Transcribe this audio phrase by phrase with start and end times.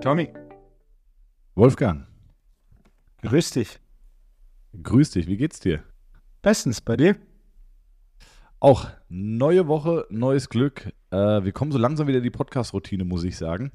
[0.00, 0.32] Tommy,
[1.54, 2.06] Wolfgang,
[3.22, 3.78] grüß dich.
[4.82, 5.82] grüß dich, wie geht's dir?
[6.40, 7.16] Bestens bei dir?
[8.60, 10.92] Auch neue Woche, neues Glück.
[11.10, 13.72] Äh, wir kommen so langsam wieder in die Podcast-Routine, muss ich sagen.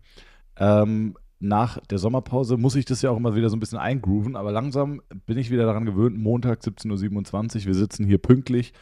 [0.58, 4.36] Ähm, nach der Sommerpause muss ich das ja auch immer wieder so ein bisschen eingrooven,
[4.36, 8.74] aber langsam bin ich wieder daran gewöhnt, Montag 17.27 Uhr, wir sitzen hier pünktlich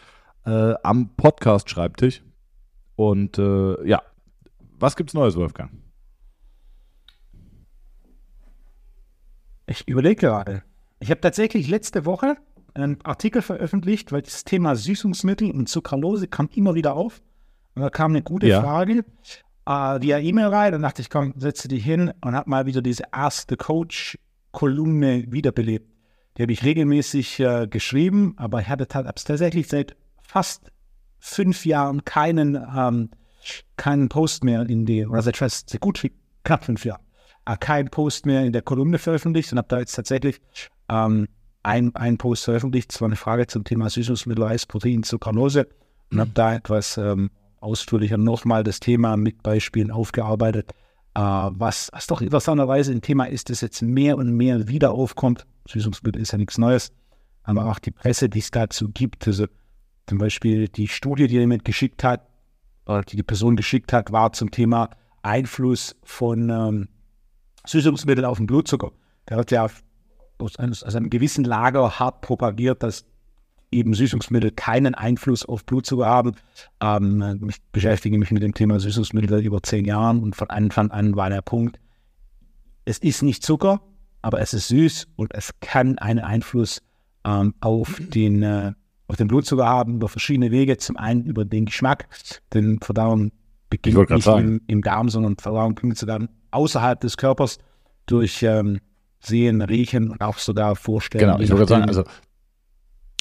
[0.45, 2.21] äh, am Podcast-Schreibtisch.
[2.95, 4.01] Und äh, ja,
[4.79, 5.71] was gibt's Neues, Wolfgang?
[9.67, 10.63] Ich überlege gerade.
[10.99, 12.35] Ich habe tatsächlich letzte Woche
[12.73, 17.21] einen Artikel veröffentlicht, weil das Thema Süßungsmittel und Zuckerlose kam immer wieder auf.
[17.75, 18.61] Und da kam eine gute Ja.
[18.61, 19.05] Frage
[19.65, 20.71] äh, via E-Mail rein.
[20.73, 25.89] Dann dachte ich, komm, setze dich hin und habe mal wieder diese erste Coach-Kolumne wiederbelebt.
[26.37, 29.95] Die habe ich regelmäßig äh, geschrieben, aber ich hatte tatsächlich seit
[30.31, 30.71] fast
[31.19, 33.09] fünf Jahren keinen, ähm,
[33.75, 36.01] keinen Post mehr in die, oder seit fast gut
[36.45, 37.01] knapp fünf Jahren,
[37.45, 40.39] äh, keinen Post mehr in der Kolumne veröffentlicht und habe da jetzt tatsächlich
[40.87, 41.27] ähm,
[41.63, 42.93] ein, ein Post veröffentlicht.
[42.93, 45.67] Es war eine Frage zum Thema Süßungsmittel, Eis, Protein, Zuckerlose
[46.11, 50.71] und habe da etwas ähm, ausführlicher nochmal das Thema mit Beispielen aufgearbeitet,
[51.13, 55.45] äh, was, was doch interessanterweise ein Thema ist, das jetzt mehr und mehr wieder aufkommt.
[55.67, 56.93] Süßungsmittel ist ja nichts Neues,
[57.43, 59.45] aber auch die Presse, die es dazu gibt, also
[60.07, 62.27] zum Beispiel die Studie, die jemand geschickt hat,
[62.85, 64.89] oder die die Person geschickt hat, war zum Thema
[65.21, 66.87] Einfluss von ähm,
[67.65, 68.91] Süßungsmitteln auf den Blutzucker.
[69.29, 69.67] Der hat ja
[70.39, 73.05] aus einem, aus einem gewissen Lager hart propagiert, dass
[73.71, 76.35] eben Süßungsmittel keinen Einfluss auf Blutzucker haben.
[76.81, 80.91] Ähm, ich beschäftige mich mit dem Thema Süßungsmittel seit über zehn Jahren und von Anfang
[80.91, 81.79] an war der Punkt,
[82.83, 83.81] es ist nicht Zucker,
[84.21, 86.81] aber es ist süß und es kann einen Einfluss
[87.23, 88.73] ähm, auf, den, äh,
[89.11, 90.77] auf den Blutzucker haben über verschiedene Wege.
[90.77, 92.07] Zum einen über den Geschmack,
[92.53, 93.31] denn Verdauung
[93.69, 94.47] beginnt nicht sagen.
[94.47, 96.19] im, im Darm, sondern Verdauung beginnt sogar
[96.51, 97.59] außerhalb des Körpers
[98.05, 98.79] durch ähm,
[99.19, 101.25] Sehen, Riechen und auch sogar Vorstellen.
[101.25, 102.03] Genau, ich wollte gerade sagen, also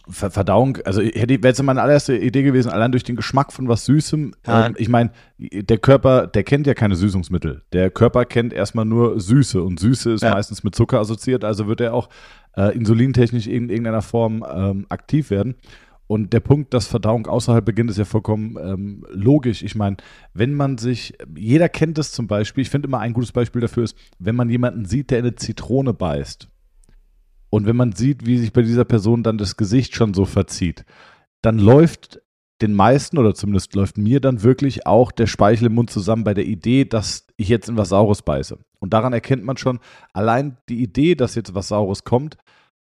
[0.09, 3.69] Ver Verdauung, also hätte wäre jetzt meine allererste Idee gewesen, allein durch den Geschmack von
[3.69, 4.33] was Süßem.
[4.47, 4.67] Ja.
[4.67, 7.63] Ähm, ich meine, der Körper, der kennt ja keine Süßungsmittel.
[7.73, 10.33] Der Körper kennt erstmal nur Süße und Süße ist Ja.
[10.33, 12.09] meistens mit Zucker assoziiert, also wird er auch
[12.57, 15.57] äh, insulintechnisch in irgendeiner Form ähm, aktiv werden.
[16.11, 19.63] Und der Punkt, dass Verdauung außerhalb beginnt, ist ja vollkommen ähm, logisch.
[19.63, 19.97] Ich meine,
[20.35, 23.85] wenn man sich, jeder kennt es zum Beispiel, ich finde immer ein gutes Beispiel dafür
[23.85, 26.49] ist, wenn man jemanden sieht, der in eine Zitrone beißt.
[27.49, 30.85] Und wenn man sieht, wie sich bei dieser Person dann das Gesicht schon so verzieht,
[31.43, 32.21] dann läuft
[32.61, 36.35] den meisten oder zumindest läuft mir dann wirklich auch der Speichel im Mund zusammen bei
[36.35, 38.59] der Idee, dass ich jetzt in was Saures beiße.
[38.81, 39.79] Und daran erkennt man schon,
[40.13, 42.37] allein die Idee, dass jetzt was Saures kommt,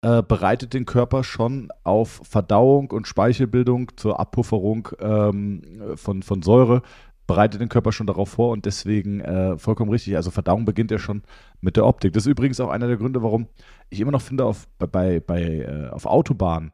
[0.04, 5.62] äh, bereitet den Körper schon auf Verdauung und Speichelbildung zur Abpufferung ähm,
[5.96, 6.82] von, von Säure,
[7.26, 10.18] bereitet den Körper schon darauf vor und deswegen äh, vollkommen richtig.
[10.18, 11.24] Also Verdauung beginnt ja schon
[11.62, 12.12] mit der Optik.
[12.12, 13.48] Das ist übrigens auch einer der Gründe, warum
[13.90, 16.72] ich immer noch finde, auf, bei, bei, äh, auf Autobahnen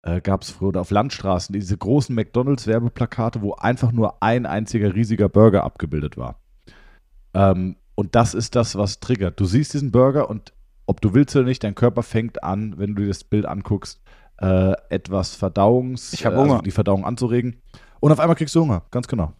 [0.00, 4.94] äh, gab es früher oder auf Landstraßen diese großen McDonalds-Werbeplakate, wo einfach nur ein einziger
[4.94, 6.40] riesiger Burger abgebildet war.
[7.34, 9.38] Ähm, und das ist das, was triggert.
[9.38, 10.54] Du siehst diesen Burger und
[10.90, 14.02] ob du willst oder nicht, dein Körper fängt an, wenn du dir das Bild anguckst,
[14.40, 16.62] äh, etwas Verdauungs, Ich äh, also Hunger.
[16.62, 17.60] die Verdauung anzuregen.
[18.00, 19.32] Und auf einmal kriegst du Hunger, ganz genau.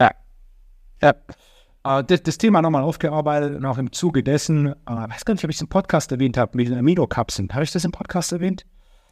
[0.00, 0.10] Ja.
[1.84, 5.44] Äh, das, das Thema nochmal aufgearbeitet und auch im Zuge dessen, äh, weiß gar nicht,
[5.44, 7.50] ob ich es im Podcast erwähnt habe, mit den Aminokapseln.
[7.52, 8.64] Habe ich das im Podcast erwähnt?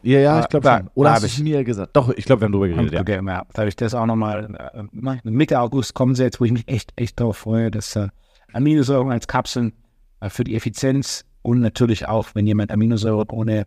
[0.02, 0.90] Ja, ja, ich glaube da- schon.
[0.94, 1.94] Oder da hast hab du ich- mir gesagt?
[1.96, 3.00] Doch, ich glaube, wir haben drüber geredet, ja.
[3.02, 3.44] Okay, ja.
[3.52, 4.88] Da habe ich das auch nochmal.
[4.92, 8.08] Äh, Mitte August kommen sie jetzt, wo ich mich echt, echt darauf freue, dass äh,
[8.52, 9.72] Aminosäuren als Kapseln äh,
[10.30, 13.66] für die Effizienz und natürlich auch, wenn jemand Aminosäuren ohne,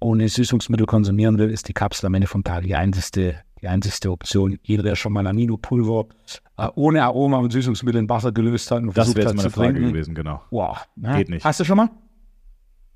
[0.00, 4.10] ohne Süßungsmittel konsumieren will, ist die Kapsel am Ende vom Tag die einzigste, die einzigste
[4.10, 4.58] Option.
[4.62, 6.06] Jeder, der schon mal Aminopulver
[6.56, 9.42] äh, ohne Aroma und Süßungsmittel in Wasser gelöst hat und Das versucht wäre hat jetzt
[9.42, 9.92] meine zu Frage trinken.
[9.92, 10.42] gewesen, genau.
[10.50, 10.86] Wow.
[10.96, 11.16] Ja.
[11.16, 11.44] Geht nicht.
[11.44, 11.90] Hast du schon mal?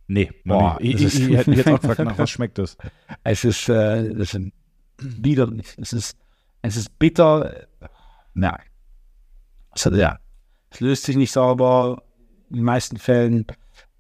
[0.07, 1.01] Nee, Boah, nicht.
[1.01, 2.77] Ich, ich, ich hätte jetzt auch gefragt, nach was schmeckt das?
[3.23, 4.53] Es ist, äh, das ist
[4.99, 5.77] widerlich.
[5.81, 6.16] Es ist,
[6.63, 7.66] es ist bitter.
[8.34, 8.59] Nein.
[9.71, 10.19] Also, ja.
[10.71, 12.03] Es löst sich nicht sauber
[12.51, 13.47] in den meisten Fällen.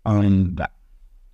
[0.06, 0.68] Ja.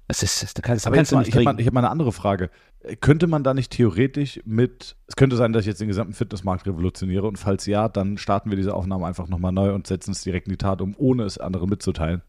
[0.08, 2.10] Es ist, es, du kannst, Aber jetzt mal, ich habe mal, hab mal eine andere
[2.10, 2.50] Frage.
[2.80, 6.14] Äh, Könnte man da nicht theoretisch mit, es könnte sein, dass ich jetzt den gesamten
[6.14, 10.10] Fitnessmarkt revolutioniere und falls ja, dann starten wir diese Aufnahme einfach nochmal neu und setzen
[10.10, 12.22] es direkt in die Tat um, ohne es anderen mitzuteilen.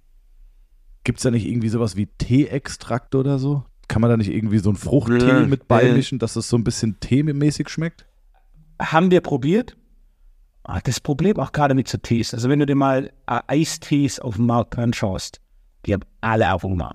[1.04, 3.63] Gibt es da nicht irgendwie sowas wie Teeextrakt oder so?
[3.88, 6.63] Kann man da nicht irgendwie so einen Fruchttee Äh, mit beimischen, dass es so ein
[6.63, 8.06] bisschen teemäßig schmeckt?
[8.80, 9.75] Haben wir probiert.
[10.63, 12.33] Ah, Das Problem auch gerade mit so Tees.
[12.33, 15.39] Also, wenn du dir mal äh, Eistees auf dem Markt anschaust,
[15.85, 16.93] die haben alle Aroma.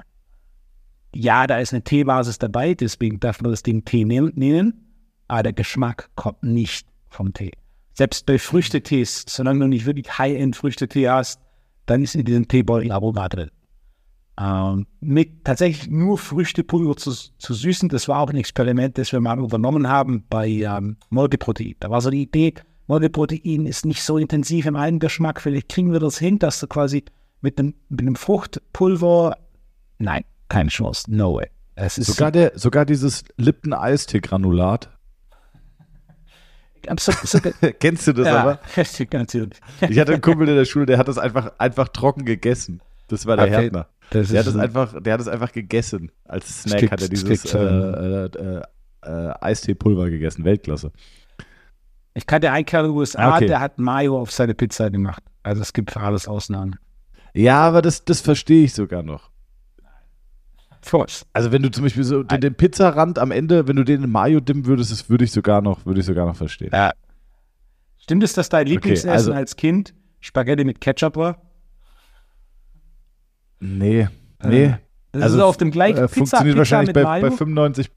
[1.14, 4.84] Ja, da ist eine Teebasis dabei, deswegen darf man das Ding Tee ne- nennen.
[5.28, 7.52] aber der Geschmack kommt nicht vom Tee.
[7.94, 11.40] Selbst bei Früchtetees, solange du nicht wirklich High-End-Früchtetee hast,
[11.86, 13.50] dann ist in diesem Teebeutel Aroma drin.
[14.38, 19.20] Ähm, mit tatsächlich nur Früchtepulver zu, zu süßen, das war auch ein Experiment, das wir
[19.20, 21.76] mal übernommen haben bei ähm, Molkeprotein.
[21.80, 22.52] Da war so die Idee,
[22.86, 27.04] Molkeprotein ist nicht so intensiv im Eigengeschmack, vielleicht kriegen wir das hin, dass du quasi
[27.40, 29.36] mit einem, mit einem Fruchtpulver,
[29.98, 31.48] nein, keine Chance, no way.
[31.74, 34.90] Es ist sogar, der, sogar dieses Lipton-Eistee-Granulat.
[37.80, 38.60] Kennst du das ja, aber?
[39.12, 39.60] natürlich.
[39.88, 42.80] Ich hatte einen Kumpel in der Schule, der hat das einfach, einfach trocken gegessen.
[43.08, 43.88] Das war der okay, Härtner.
[44.12, 46.12] Der hat, das einfach, der hat das einfach gegessen.
[46.24, 48.62] Als Snack kriegt, hat er dieses äh, äh,
[49.02, 50.44] äh, Eistee-Pulver gegessen.
[50.44, 50.92] Weltklasse.
[52.16, 53.46] Ich kannte einen Kerl in den USA, okay.
[53.46, 55.22] der hat Mayo auf seine Pizza gemacht.
[55.42, 56.76] Also es gibt für alles Ausnahmen.
[57.34, 59.30] Ja, aber das, das verstehe ich sogar noch.
[61.34, 64.10] Also wenn du zum Beispiel so den, den Pizzarand am Ende, wenn du den in
[64.10, 66.70] Mayo dimmen würdest, das würde ich sogar noch, würde ich sogar noch verstehen.
[66.72, 66.92] Ja.
[67.98, 71.42] Stimmt es, dass dein Lieblingsessen okay, also, als Kind Spaghetti mit Ketchup war?
[73.60, 74.08] Nee,
[74.38, 74.74] äh, nee.
[75.12, 77.90] Das also, ist auf dem gleichen äh, Pizza, funktioniert Pizza wahrscheinlich bei, bei 95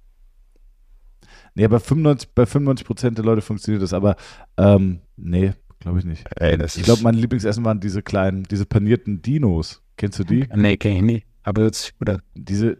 [1.59, 4.15] Nee, bei 95, bei 95 Prozent der Leute funktioniert das, aber
[4.55, 6.25] ähm, nee, glaube ich nicht.
[6.37, 9.81] Ey, ich glaube, mein Lieblingsessen waren diese kleinen, diese panierten Dinos.
[9.97, 10.47] Kennst du die?
[10.55, 11.27] Nee, kenn ich nicht.
[11.43, 12.21] Aber jetzt, oder?
[12.33, 12.77] Diese,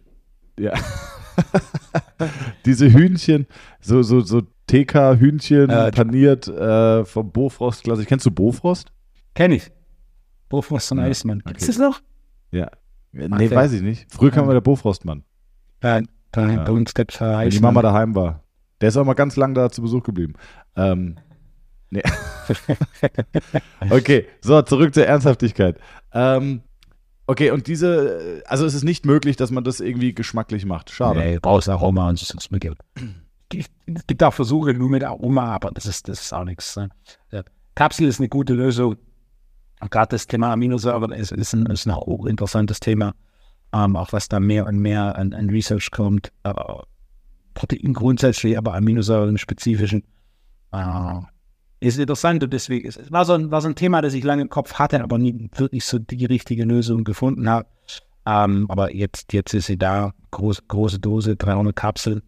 [0.57, 0.71] ja.
[2.65, 3.47] diese Hühnchen,
[3.81, 7.83] so, so, so TK-Hühnchen äh, paniert äh, vom Bofrost.
[7.83, 8.05] Klasse.
[8.05, 8.93] Kennst du Bofrost?
[9.33, 9.69] Kenn ich.
[10.47, 11.43] Bofrost und ja, Eismann.
[11.45, 11.57] Okay.
[11.57, 11.99] Ist das noch?
[12.51, 12.71] Ja.
[13.11, 13.51] Nee, okay.
[13.51, 14.09] weiß ich nicht.
[14.09, 14.53] Früher kam ja.
[14.53, 15.25] der Bofrostmann.
[15.83, 16.63] Ja, ja.
[16.63, 18.45] bei uns gab es Wenn die Mama daheim war.
[18.81, 20.33] Der ist auch mal ganz lang da zu Besuch geblieben.
[20.75, 21.17] Ähm,
[21.89, 22.03] nee.
[23.89, 25.77] okay, so, zurück zur Ernsthaftigkeit.
[26.13, 26.63] Ähm,
[27.29, 30.89] Okay, und diese, also es ist nicht möglich, dass man das irgendwie geschmacklich macht.
[30.89, 31.19] Schade.
[31.19, 33.67] Nee, brauchst Aroma und sonst mit Es
[34.07, 36.75] gibt auch Versuche nur mit Aroma, aber das ist, das ist auch nichts.
[36.75, 36.89] Ne?
[37.31, 37.43] Ja.
[37.75, 38.95] Kapsel ist eine gute Lösung.
[39.91, 43.13] Gerade das Thema Aminosäuren ist, ist, ein, ist ein hochinteressantes Thema.
[43.73, 46.31] Ähm, auch was da mehr und mehr an, an Research kommt.
[46.41, 46.53] Äh,
[47.59, 50.03] Protein grundsätzlich, aber Aminosäuren im Spezifischen.
[50.71, 51.19] Äh,
[51.81, 54.23] ist interessant und deswegen ist es war so, ein, war so ein Thema, das ich
[54.23, 57.67] lange im Kopf hatte, aber nie wirklich so die richtige Lösung gefunden habe.
[58.25, 62.21] Ähm, aber jetzt, jetzt ist sie da, groß, große Dose, 300 Kapseln.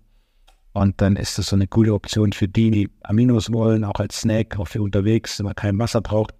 [0.73, 4.21] Und dann ist das so eine coole Option für die, die Aminos wollen, auch als
[4.21, 6.33] Snack, auch für unterwegs, wenn man kein Wasser braucht.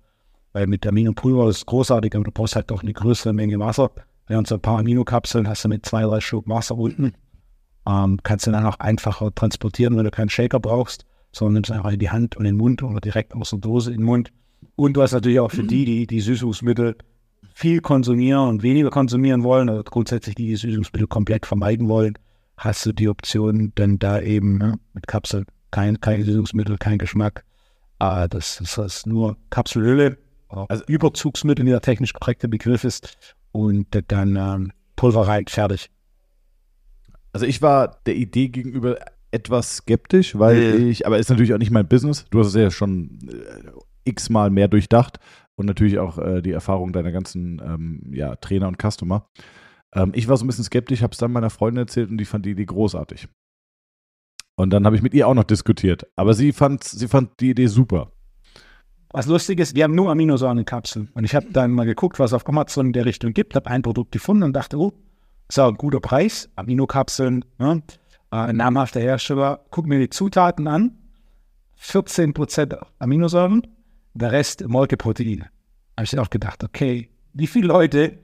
[0.53, 3.91] Weil mit Aminopulver ist es großartig, aber du brauchst halt doch eine größere Menge Wasser.
[4.27, 7.13] Während so ein paar Aminokapseln hast du mit zwei, drei Schluck Wasser unten.
[7.87, 11.91] Ähm, kannst du dann auch einfacher transportieren, wenn du keinen Shaker brauchst sondern nimmst einfach
[11.91, 14.31] in die Hand und in den Mund oder direkt aus der Dose in den Mund.
[14.75, 16.95] Und du hast natürlich auch für die, die die Süßungsmittel
[17.53, 22.17] viel konsumieren und weniger konsumieren wollen, oder grundsätzlich die, die Süßungsmittel komplett vermeiden wollen,
[22.57, 27.45] hast du die Option dann da eben ne, mit Kapsel kein, kein Süßungsmittel, kein Geschmack.
[27.99, 30.17] Äh, das, das ist nur Kapselhülle,
[30.49, 33.17] also Überzugsmittel, wie der technisch korrekte Begriff ist,
[33.53, 35.89] und dann ähm, Pulver rein, fertig.
[37.33, 38.97] Also ich war der Idee gegenüber
[39.31, 40.75] etwas skeptisch, weil ja.
[40.75, 42.25] ich, aber ist natürlich auch nicht mein Business.
[42.29, 43.69] Du hast es ja schon äh,
[44.03, 45.19] x-mal mehr durchdacht
[45.55, 49.25] und natürlich auch äh, die Erfahrung deiner ganzen ähm, ja, Trainer und Customer.
[49.93, 52.25] Ähm, ich war so ein bisschen skeptisch, habe es dann meiner Freundin erzählt und die
[52.25, 53.27] fand die Idee großartig.
[54.57, 56.05] Und dann habe ich mit ihr auch noch diskutiert.
[56.15, 58.11] Aber sie fand, sie fand die Idee super.
[59.13, 61.09] Was lustig ist, wir haben nur Aminosäurenkapseln.
[61.13, 63.69] Und ich habe dann mal geguckt, was es auf Amazon in der Richtung gibt, habe
[63.69, 64.93] ein Produkt gefunden und dachte, oh,
[65.59, 66.49] ein guter Preis.
[66.55, 67.83] Aminokapseln, ne?
[68.31, 70.97] äh, namhafter Hersteller, guck mir die Zutaten an.
[71.81, 73.67] 14% Aminosäuren,
[74.13, 75.45] der Rest Molkeprotein.
[75.97, 78.19] Habe ich auch gedacht, okay, wie viele Leute,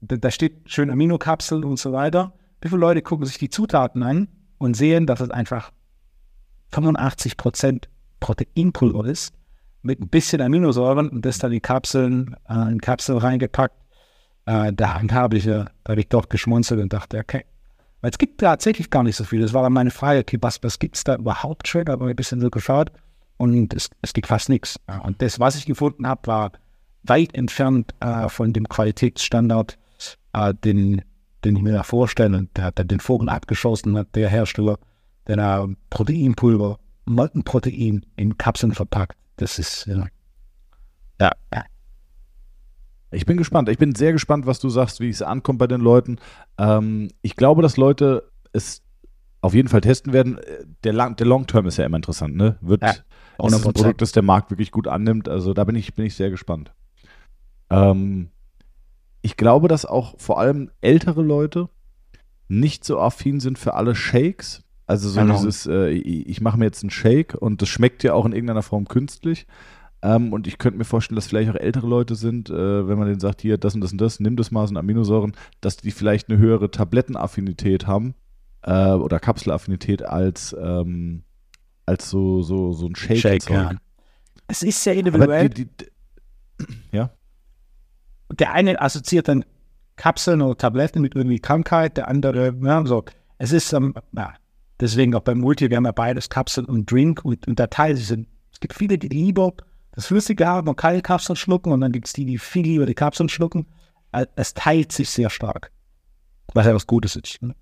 [0.00, 4.02] da, da steht schön Aminokapseln und so weiter, wie viele Leute gucken sich die Zutaten
[4.02, 4.28] an
[4.58, 5.70] und sehen, dass es einfach
[6.72, 7.84] 85%
[8.20, 9.34] Proteinpulver ist,
[9.82, 13.76] mit ein bisschen Aminosäuren und das dann in Kapseln, äh, in Kapseln reingepackt.
[14.46, 17.44] Äh, da habe ich, äh, hab ich doch geschmunzelt und dachte, okay,
[18.00, 19.40] weil es gibt tatsächlich gar nicht so viel.
[19.40, 21.86] Das war dann meine Frage, okay, was, was gibt es da überhaupt schon?
[21.86, 22.92] Da habe ich ein bisschen so geschaut
[23.38, 24.78] und es, es gibt fast nichts.
[25.04, 26.52] Und das, was ich gefunden habe, war
[27.04, 29.78] weit entfernt äh, von dem Qualitätsstandard,
[30.34, 31.02] äh, den,
[31.44, 32.46] den ich mir da vorstelle.
[32.56, 34.78] Der hat den Vogel abgeschossen, hat der Hersteller,
[35.26, 39.16] der da Proteinpulver, Molkenprotein in Kapseln verpackt.
[39.36, 40.06] Das ist, ja,
[41.20, 41.64] ja, ja.
[43.14, 43.68] Ich bin gespannt.
[43.68, 46.18] Ich bin sehr gespannt, was du sagst, wie es ankommt bei den Leuten.
[46.58, 48.82] Ähm, ich glaube, dass Leute es
[49.40, 50.38] auf jeden Fall testen werden.
[50.84, 52.56] Der, Lang der Long-Term ist ja immer interessant, ne?
[52.60, 53.04] Wird ja, ist
[53.38, 55.28] ein Produkt, das der Markt wirklich gut annimmt.
[55.28, 56.72] Also da bin ich, bin ich sehr gespannt.
[57.70, 58.30] Ähm,
[59.22, 61.68] ich glaube, dass auch vor allem ältere Leute
[62.48, 65.34] nicht so affin sind für alle Shakes, Also so Genau.
[65.34, 68.32] dieses, äh, ich, ich mache mir jetzt einen Shake und das schmeckt ja auch in
[68.32, 69.46] irgendeiner Form künstlich.
[70.04, 73.08] Ähm, und ich könnte mir vorstellen, dass vielleicht auch ältere Leute sind, äh, wenn man
[73.08, 75.32] denen sagt, hier, das und das und das, nimm das mal, sind Aminosäuren,
[75.62, 78.14] dass die vielleicht eine höhere Tablettenaffinität haben
[78.62, 81.22] äh, oder Kapselaffinität als, ähm,
[81.86, 83.18] als so, so, so ein Shake.
[83.18, 83.72] Shake, ja.
[84.46, 85.46] Es ist sehr individuell.
[85.46, 85.86] Aber die, die,
[86.92, 87.10] ja,
[88.30, 89.46] der eine assoziiert dann
[89.96, 93.04] Kapseln oder Tabletten mit irgendwie Krankheit, der andere, ja, so.
[93.38, 94.34] Es ist, ähm, ja,
[94.80, 97.96] deswegen auch beim Multi, wir haben ja beides, Kapsel und Drink und, und der Teil,
[97.96, 99.54] sie sind, es gibt viele, die lieber
[99.94, 102.86] das Flüssige haben und keine Kapseln schlucken und dann gibt es die, die viel lieber
[102.86, 103.66] die Kapseln schlucken.
[104.12, 105.70] Äh, Es teilt sich sehr stark.
[106.52, 107.40] Was ja was Gutes ist.
[107.42, 107.54] ne?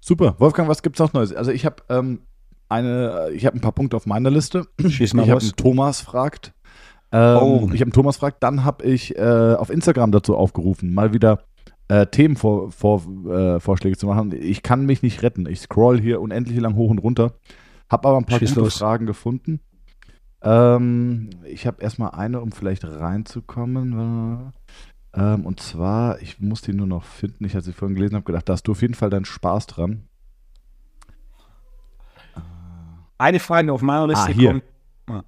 [0.00, 0.34] super.
[0.38, 1.32] Wolfgang, was gibt's noch Neues?
[1.34, 2.20] Also ich habe ähm,
[2.68, 4.66] eine, ich habe ein paar Punkte auf meiner Liste.
[4.86, 6.52] Schieß mal ich habe Thomas fragt.
[7.12, 7.70] Ähm, Oh.
[7.72, 8.42] Ich habe Thomas fragt.
[8.42, 11.44] Dann habe ich äh, auf Instagram dazu aufgerufen, mal wieder
[11.88, 14.32] äh, Themenvorschläge vor, äh, Vorschläge zu machen.
[14.38, 15.46] Ich kann mich nicht retten.
[15.46, 17.34] Ich scroll hier unendlich lang hoch und runter.
[17.90, 18.78] Habe aber ein paar Schieß gute los.
[18.78, 19.60] Fragen gefunden.
[20.42, 24.52] Ähm, ich habe erstmal eine, um vielleicht reinzukommen.
[25.14, 27.44] Ähm, und zwar, ich muss die nur noch finden.
[27.44, 29.66] Ich, als ich vorhin gelesen habe, gedacht, da hast du auf jeden Fall deinen Spaß
[29.66, 30.08] dran.
[33.18, 34.50] Eine Frage auf meiner Liste Ah, hier.
[34.50, 34.64] kommt.
[35.08, 35.22] Ah.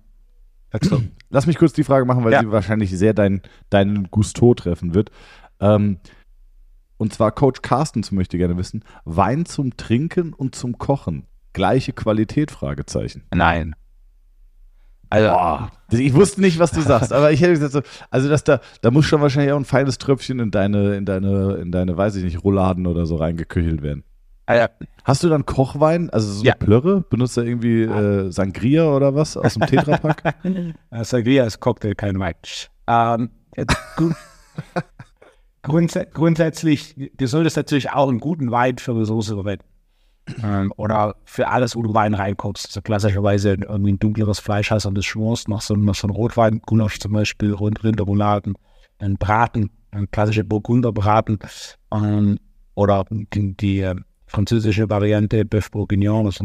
[1.30, 2.40] Lass mich kurz die Frage machen, weil Ja.
[2.40, 5.10] sie wahrscheinlich sehr dein, deinen Gusto treffen wird.
[5.60, 5.98] Ähm,
[6.98, 11.26] und zwar Coach Carstens möchte gerne wissen, Wein zum Trinken und zum Kochen.
[11.56, 12.50] Gleiche Qualität?
[12.50, 13.22] Fragezeichen.
[13.34, 13.74] Nein.
[15.08, 18.44] Also, Boah, ich wusste nicht, was du sagst, aber ich hätte gesagt, so, also dass
[18.44, 21.96] da, da muss schon wahrscheinlich auch ein feines Tröpfchen in deine, in deine, in deine,
[21.96, 24.04] weiß ich nicht, Rouladen oder so reingeköchelt werden.
[24.44, 24.66] also,
[25.04, 26.54] Hast du dann Kochwein, also so eine Ja.
[26.56, 27.00] Plörre?
[27.08, 30.34] Benutzt du irgendwie äh, Sangria oder was aus dem Tetrapack?
[30.90, 32.34] Äh, Sangria ist Cocktail, kein Wein.
[32.86, 33.30] Ähm,
[35.62, 39.64] grundsä grundsätzlich, du solltest natürlich auch einen guten Wein für eine Soße verwenden.
[40.42, 42.66] Ähm, oder für alles, wo du Wein reinkommst.
[42.66, 46.16] Also klassischerweise irgendwie ein dunkleres Fleisch hast und das schmorst, machst du machst so einen
[46.16, 48.54] Rotwein, Gulasch zum Beispiel, Rinderrouladen,
[48.98, 51.38] einen Braten, ein klassische Burgunderbraten
[51.92, 52.38] ähm,
[52.74, 53.94] oder die, die äh,
[54.26, 56.44] französische Variante Bœuf Bourguignon, also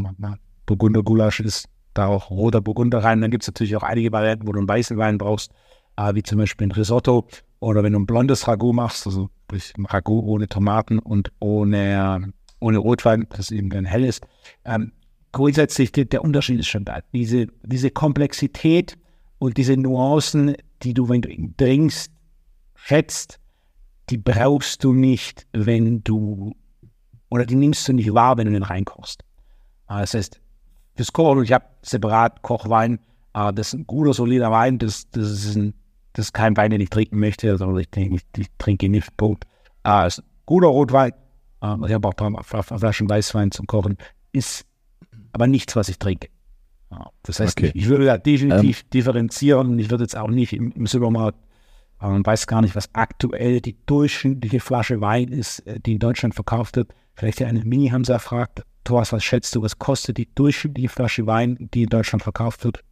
[0.67, 3.19] Burgunder-Gulasch ist da auch roter Burgunder rein.
[3.21, 5.51] Dann gibt es natürlich auch einige Varianten, wo du einen weißen Wein brauchst,
[5.97, 7.27] äh, wie zum Beispiel ein Risotto
[7.59, 12.77] oder wenn du ein blondes Ragout machst, also ein Ragout ohne Tomaten und ohne, ohne
[12.77, 14.21] Rotwein, das eben ein helles.
[14.63, 14.93] Ähm,
[15.31, 16.99] grundsätzlich der, Unterschied ist schon da.
[17.13, 18.97] Diese, diese Komplexität
[19.39, 22.11] und diese Nuancen, die du, wenn du ihn trinkst,
[22.75, 23.39] schätzt,
[24.09, 26.55] die brauchst du nicht, wenn du,
[27.29, 29.21] oder die nimmst du nicht wahr, wenn du den reinkochst.
[29.89, 30.41] Äh, Das heißt,
[30.95, 32.99] fürs Kochen, ich habe separat Kochwein,
[33.33, 35.73] äh, das ist ein guter, solider Wein, das, das, ist, ein,
[36.13, 39.15] das ist kein Wein, den ich trinken möchte, sondern ich, ich, ich trinke ihn nicht,
[39.17, 39.45] Punkt.
[39.85, 41.13] Äh, ist ein guter Rotwein,
[41.61, 43.97] äh, ich habe auch ein paar Flaschen Weißwein zum Kochen,
[44.31, 44.65] ist
[45.33, 46.29] aber nichts, was ich trinke.
[46.91, 47.71] Ja, das heißt, Okay.
[47.73, 51.39] ich, ich würde da definitiv differenzieren und ich würde jetzt auch nicht im, im Supermarkt,
[52.01, 55.99] äh, man weiß gar nicht, was aktuell die durchschnittliche Flasche Wein ist, äh, die in
[55.99, 56.93] Deutschland verkauft wird.
[57.13, 61.69] Vielleicht der eine Mini-Hamza fragt, Thomas, was schätzt du, was kostet die durchschnittliche Flasche Wein,
[61.73, 62.83] die in Deutschland verkauft wird,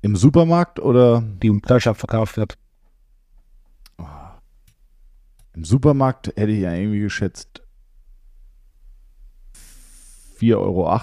[0.00, 2.54] Im Supermarkt oder die in Deutschland verkauft wird?
[5.58, 7.62] Im Supermarkt hätte ich ja irgendwie geschätzt
[10.40, 10.96] 4,80 Euro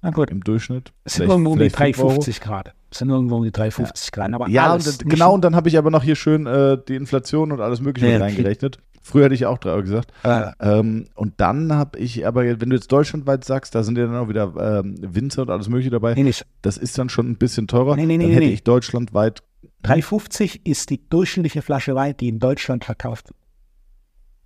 [0.00, 0.92] Na gut, im Durchschnitt.
[1.04, 2.20] es sind irgendwo um die vielleicht fünf Euro.
[2.22, 2.74] 3,50 Grad.
[2.90, 4.32] Es sind irgendwo um die 3,50 Grad.
[4.32, 6.94] Aber Ja, und, nicht- genau, und dann habe ich aber noch hier schön äh, die
[6.96, 8.78] Inflation und alles Mögliche Ja, mit reingerechnet.
[9.02, 10.10] Früher hätte ich auch 3 Euro gesagt.
[10.22, 14.06] Äh, Ähm, und dann habe ich, aber wenn du jetzt deutschlandweit sagst, da sind ja
[14.06, 16.46] dann auch wieder ähm, Winzer und alles Mögliche dabei, nee, nicht.
[16.62, 17.94] das ist dann schon ein bisschen teurer.
[17.96, 18.52] Nee, nee, nee, dann hätte nee.
[18.54, 19.42] ich deutschlandweit
[19.84, 23.36] 3,50 ist die durchschnittliche Flasche Wein, die in Deutschland verkauft wird.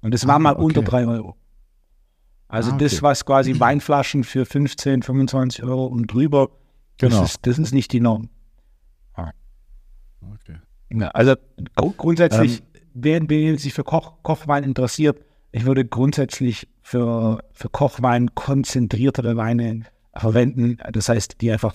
[0.07, 0.63] Und das war Ah, mal okay.
[0.65, 1.35] unter 3 Euro.
[2.47, 2.85] Also Ah, okay.
[2.85, 6.51] das, was quasi Weinflaschen für 15, 25 Euro und drüber,
[6.99, 7.21] Genau.
[7.23, 8.29] das, ist, das ist nicht die Norm.
[9.17, 10.59] Okay.
[10.91, 11.35] Ja, also
[11.75, 15.21] gru- grundsätzlich, Ähm, wer, wer sich für Koch, Kochwein interessiert,
[15.53, 19.83] ich würde grundsätzlich für, für Kochwein konzentriertere Weine
[20.17, 20.79] verwenden.
[20.93, 21.75] Das heißt, die einfach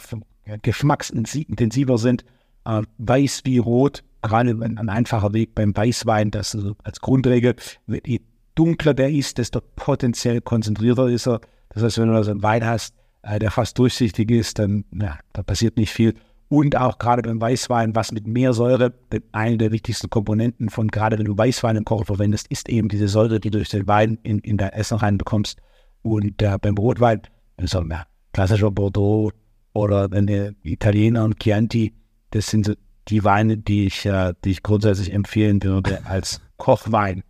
[0.62, 2.24] geschmacksintensiver sind.
[2.66, 7.56] Äh, weiß wie rot, gerade ein, ein einfacher Weg beim Weißwein, das als Grundregel,
[7.88, 8.22] je
[8.56, 11.42] dunkler der ist, desto potenziell konzentrierter ist er.
[11.70, 15.18] Das heißt, wenn du also einen Wein hast, äh, der fast durchsichtig ist, dann ja,
[15.34, 16.16] da passiert nicht viel.
[16.50, 20.90] Und auch gerade beim Weißwein, was mit mehr Säure, denn eine der wichtigsten Komponenten von,
[20.90, 23.88] gerade wenn du Weißwein im Kochen verwendest, ist eben diese Säure, die du durch den
[23.88, 25.58] Wein in, in dein Essen reinbekommst.
[26.02, 27.22] Und äh, beim Rotwein,
[27.62, 29.32] so, ja, klassischer Bordeaux
[29.74, 31.94] oder eine Italiener und Chianti,
[32.32, 32.74] das sind so
[33.08, 37.24] die Weine, die ich, äh, die ich grundsätzlich empfehlen würde als Kochwein.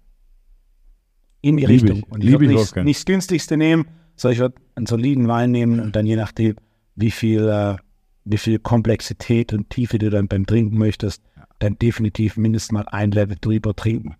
[1.41, 1.97] in die Richtung.
[1.97, 2.11] ich.
[2.11, 5.27] Und ich Liebe würde ich, nicht, nicht das günstigste nehmen, sondern ich würde einen soliden
[5.27, 6.55] Wein nehmen und dann je nachdem,
[6.95, 7.77] wie viel, äh,
[8.25, 11.23] wie viel Komplexität und Tiefe du dann beim Trinken möchtest,
[11.59, 14.15] dann definitiv mindestens mal ein Level drüber trinken.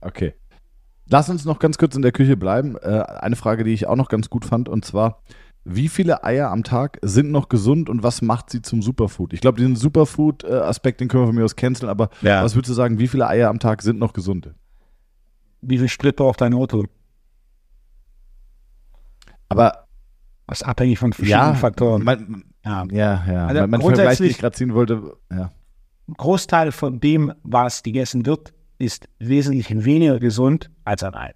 [0.00, 0.34] Okay.
[1.08, 2.76] Lass uns noch ganz kurz in der Küche bleiben.
[2.76, 5.22] Äh, eine Frage, die ich auch noch ganz gut fand, und zwar,
[5.74, 9.32] wie viele Eier am Tag sind noch gesund und was macht sie zum Superfood?
[9.32, 12.42] Ich glaube, diesen Superfood-Aspekt, den können wir von mir aus canceln, aber Ja.
[12.44, 14.52] was würdest du sagen, wie viele Eier am Tag sind noch gesund?
[15.62, 16.84] Wie viel Sprit braucht dein Auto?
[19.48, 19.86] Aber
[20.46, 22.02] Das ist abhängig von verschiedenen ja, Faktoren.
[22.04, 22.84] man, Ja.
[22.90, 23.46] ja, ja.
[23.46, 25.50] Also mein, Vergleich, den ich gerade ziehen wollte, ja.
[26.08, 31.32] Ein Großteil von dem, was gegessen wird, ist wesentlich weniger gesund als ein Ei.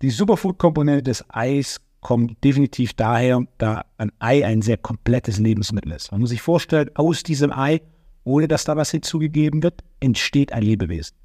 [0.00, 6.10] Die Superfood-Komponente des Eis kommt definitiv daher, da ein Ei ein sehr komplettes Lebensmittel ist.
[6.12, 7.80] Man muss sich vorstellen, aus diesem Ei,
[8.24, 11.16] ohne dass da was hinzugegeben wird, entsteht ein Lebewesen.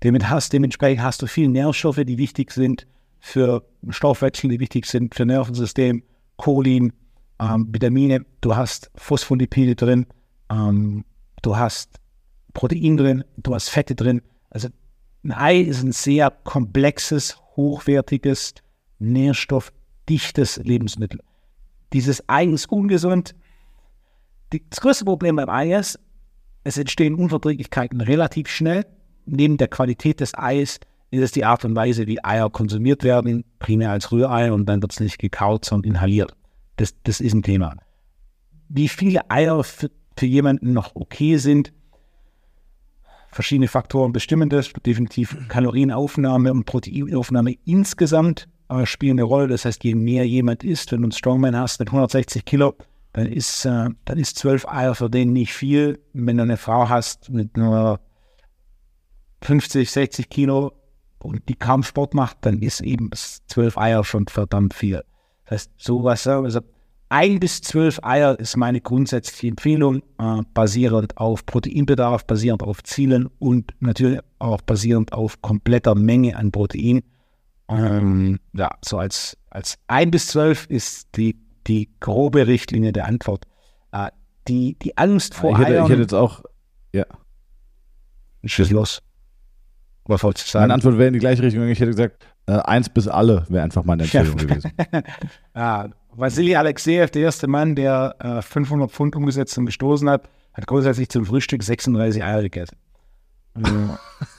[0.00, 2.86] Damit hast, dementsprechend hast du viele Nährstoffe, die wichtig sind
[3.20, 6.02] für Stoffwechsel, die wichtig sind für Nervensystem,
[6.36, 6.92] Cholin,
[7.40, 10.04] ähm, Vitamine, du hast Phospholipide drin,
[10.50, 11.04] ähm,
[11.42, 12.00] du hast
[12.54, 14.20] Protein drin, du hast Fette drin.
[14.50, 14.68] Also
[15.22, 18.54] ein Ei ist ein sehr komplexes, hochwertiges,
[20.08, 21.20] nährstoffdichtes Lebensmittel.
[21.92, 23.34] Dieses Ei ist ungesund.
[24.50, 25.98] Das größte Problem beim Ei ist,
[26.64, 28.86] es entstehen Unverträglichkeiten relativ schnell.
[29.26, 30.78] Neben der Qualität des Eis
[31.10, 34.82] ist es die Art und Weise, wie Eier konsumiert werden, primär als Rührei und dann
[34.82, 36.36] wird es nicht gekaut, sondern inhaliert.
[36.76, 37.76] Das, das ist ein Thema.
[38.68, 41.72] Wie viele Eier für, für jemanden noch okay sind,
[43.30, 44.72] verschiedene Faktoren bestimmen das.
[44.84, 49.48] Definitiv Kalorienaufnahme und Proteinaufnahme insgesamt äh, spielen eine Rolle.
[49.48, 52.74] Das heißt, je mehr jemand isst, wenn du einen Strongman hast mit 160 Kilo,
[53.12, 56.00] dann ist, äh, dann ist 12 Eier für den nicht viel.
[56.12, 58.00] Wenn du eine Frau hast mit nur
[59.42, 60.72] 50, 60 Kilo
[61.18, 65.04] und die kaum Sport macht, dann ist eben 12 Eier schon verdammt viel.
[65.44, 66.60] Das heißt, sowas, also
[67.10, 73.28] ein bis zwölf Eier ist meine grundsätzliche Empfehlung, äh, basierend auf Proteinbedarf, basierend auf Zielen
[73.38, 77.02] und natürlich auch basierend auf kompletter Menge an Protein.
[77.68, 83.46] Ähm, ja, so als, als ein bis zwölf ist die, die grobe Richtlinie der Antwort.
[83.92, 84.10] Äh,
[84.48, 85.84] die, die Angst vor ich, hätte, Eiern.
[85.84, 86.42] ich hätte jetzt auch,
[86.92, 87.06] ja.
[88.44, 89.02] Schieß los.
[90.04, 90.72] Was wolltest du Meine sagen?
[90.72, 91.66] Antwort wäre in die gleiche Richtung.
[91.68, 94.72] Ich hätte gesagt, äh, eins bis alle wäre einfach meine Empfehlung gewesen.
[95.56, 100.66] Ja, Vasili Alexejew, der erste Mann, der äh, 500 Pfund umgesetzt und gestoßen hat, hat
[100.66, 102.76] grundsätzlich zum Frühstück 36 Eier gegessen.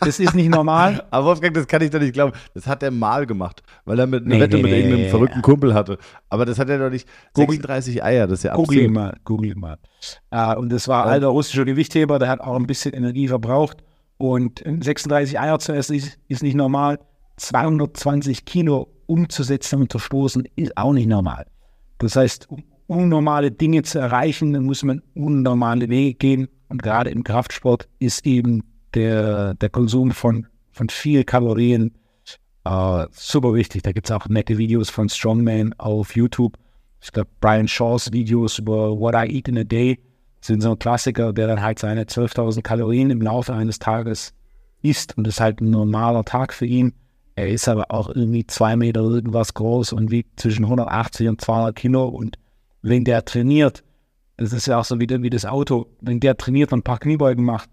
[0.01, 1.05] Das ist nicht normal.
[1.11, 2.33] Aber Wolfgang, das kann ich doch nicht glauben.
[2.53, 5.09] Das hat er mal gemacht, weil er mit, eine Nee, Wette nee, mit irgendeinem nee,
[5.09, 5.97] verrückten Kumpel hatte.
[6.29, 7.07] Aber das hat er doch nicht.
[7.33, 8.93] Google- 36 Eier, das ist ja Google absurd.
[8.93, 9.77] mal, google mal.
[10.31, 11.11] Äh, und das war Ja.
[11.13, 13.77] alter russischer Gewichtheber, der hat auch ein bisschen Energie verbraucht.
[14.17, 16.99] Und 36 Eier zu essen ist, ist nicht normal.
[17.37, 21.45] 220 Kilo umzusetzen und zu stoßen ist auch nicht normal.
[21.99, 26.47] Das heißt, um unnormale Dinge zu erreichen, dann muss man unnormale Wege gehen.
[26.69, 28.63] Und gerade im Kraftsport ist eben
[28.95, 31.93] der, der Konsum von, von viel Kalorien
[32.65, 33.83] äh, super wichtig.
[33.83, 36.57] Da gibt es auch nette Videos von Strongman auf YouTube.
[37.01, 39.99] Ich glaube, Brian Shaws Videos über What I Eat in a Day
[40.41, 44.33] sind so ein Klassiker, der dann halt seine 12.000 Kalorien im Laufe eines Tages
[44.81, 45.17] isst.
[45.17, 46.93] Und das ist halt ein normaler Tag für ihn.
[47.35, 51.75] Er ist aber auch irgendwie zwei Meter irgendwas groß und wiegt zwischen 180 und 200
[51.75, 52.07] Kilo.
[52.07, 52.39] Und
[52.81, 53.83] wenn der trainiert,
[54.37, 56.99] das ist ja auch so wie, wie das Auto, wenn der trainiert und ein paar
[56.99, 57.69] Kniebeugen macht,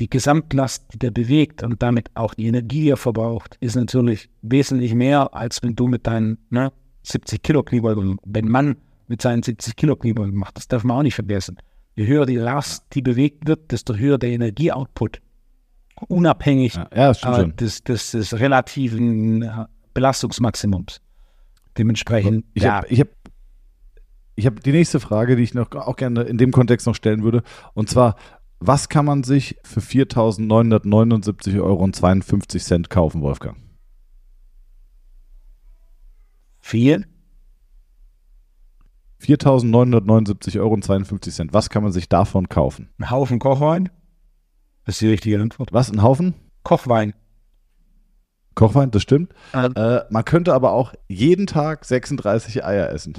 [0.00, 4.30] die Gesamtlast, die der bewegt und damit auch die Energie, die er verbraucht, ist natürlich
[4.42, 8.76] wesentlich mehr, als wenn du mit deinen ne, 70 Kilo Kniebeugen, wenn man
[9.06, 11.58] mit seinen 70 Kilo Kniebeugen macht, das darf man auch nicht vergessen.
[11.94, 15.20] Je höher die Last, die bewegt wird, desto höher der Energieoutput.
[16.08, 21.00] Unabhängig Ja, ja, äh, des, des, des relativen äh, Belastungsmaximums.
[21.76, 23.08] Dementsprechend, Ich ja, habe ich hab,
[24.34, 27.22] ich hab die nächste Frage, die ich noch auch gerne in dem Kontext noch stellen
[27.22, 27.42] würde.
[27.74, 28.16] Und zwar,
[28.66, 31.90] was kann man sich für 4.979,52 Euro
[32.88, 33.56] kaufen, Wolfgang?
[36.62, 37.06] viel.
[39.20, 40.58] 4.979,52
[41.38, 41.52] Euro.
[41.52, 42.88] Was kann man sich davon kaufen?
[42.98, 43.90] Ein Haufen Kochwein.
[44.84, 45.72] Das ist die richtige Antwort.
[45.72, 46.34] Was, ein Haufen?
[46.64, 47.14] Kochwein.
[48.54, 49.32] Kochwein, das stimmt.
[49.54, 53.14] Ähm, Äh, man könnte aber auch jeden Tag 36 Eier essen.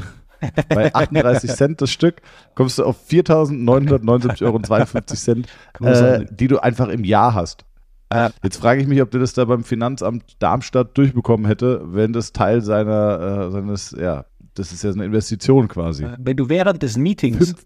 [0.70, 2.22] Bei 38 Cent das Stück
[2.56, 5.46] kommst du auf 4.979,52
[5.82, 7.66] Euro, äh, die du einfach im Jahr hast.
[8.10, 12.14] Äh, Jetzt frage ich mich, ob der das da beim Finanzamt Darmstadt durchbekommen hätte, wenn
[12.14, 16.06] das Teil seiner, äh, seines, ja, das ist ja eine Investition quasi.
[16.20, 17.66] wenn du während des Meetings Fünf-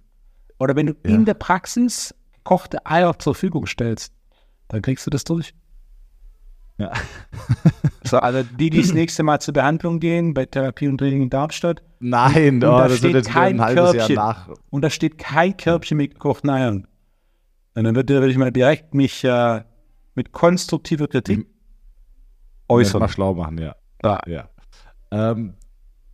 [0.60, 1.16] oder wenn du Ja.
[1.16, 4.13] in der Praxis gekochte Eier zur Verfügung stellst,
[4.70, 5.54] dann kriegst du das durch.
[6.78, 6.92] Ja.
[8.08, 11.30] So, also die, die das nächste Mal zur Behandlung gehen, bei Therapie und Training in
[11.30, 11.84] Darmstadt.
[12.00, 14.16] Nein, und oh, da das steht wird jetzt kein ein halbes Körbchen.
[14.16, 14.50] Jahr nach.
[14.70, 16.88] Und da steht kein Körbchen mit gekochten Eiern.
[17.76, 19.62] Und dann würde würd ich mal direkt mich äh,
[20.16, 21.40] mit konstruktiver Kritik
[22.70, 22.80] Äußern.
[22.80, 23.00] äußern.
[23.02, 23.76] Mal schlau machen, ja.
[24.04, 24.20] Ja.
[24.26, 24.50] ja.
[25.12, 25.54] Ähm,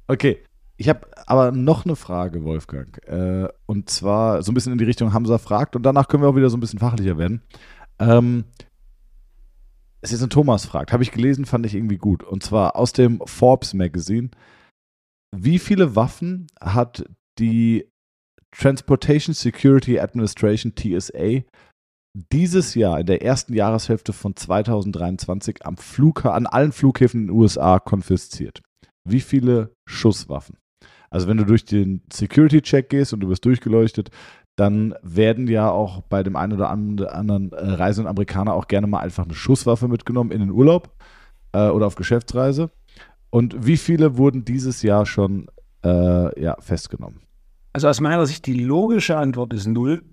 [0.08, 0.44] okay.
[0.76, 2.98] Ich habe aber noch eine Frage, Wolfgang.
[3.08, 6.30] Äh, und zwar so ein bisschen in die Richtung Hamza fragt und danach können wir
[6.30, 7.42] auch wieder so ein bisschen fachlicher werden.
[8.00, 8.46] Ähm,
[10.04, 12.24] es ist ein Thomas fragt, habe ich gelesen, fand ich irgendwie gut.
[12.24, 14.30] Und zwar aus dem Forbes Magazine.
[15.36, 17.06] Wie viele Waffen hat
[17.40, 17.88] die
[18.52, 21.44] Transportation Security Administration TSA
[22.34, 27.36] dieses Jahr in der ersten Jahreshälfte von 2023 am Flugha an allen Flughäfen in den
[27.36, 28.62] USA konfisziert?
[29.08, 30.58] Wie viele Schusswaffen?
[31.10, 34.10] Also wenn du durch den Security-Check gehst und du wirst durchgeleuchtet,
[34.56, 39.00] dann werden ja auch bei dem einen oder anderen äh, reisenden Amerikaner auch gerne mal
[39.00, 40.92] einfach eine Schusswaffe mitgenommen in den Urlaub
[41.54, 42.70] äh, oder auf Geschäftsreise.
[43.30, 45.48] Und wie viele wurden dieses Jahr schon
[45.84, 47.22] äh, ja, festgenommen?
[47.74, 50.04] Also aus meiner Sicht die logische Antwort ist null.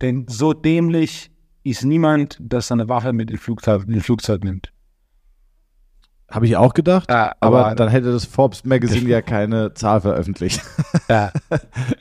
[0.00, 1.30] Denn so dämlich
[1.62, 4.72] ist niemand, dass er eine Waffe mit in Flugzeug, in den Flugzeug nimmt.
[6.28, 10.00] Habe ich auch gedacht, Ja, aber, aber- dann hätte das Forbes Magazine ja keine Zahl
[10.00, 10.60] veröffentlicht.
[11.08, 11.32] Ja.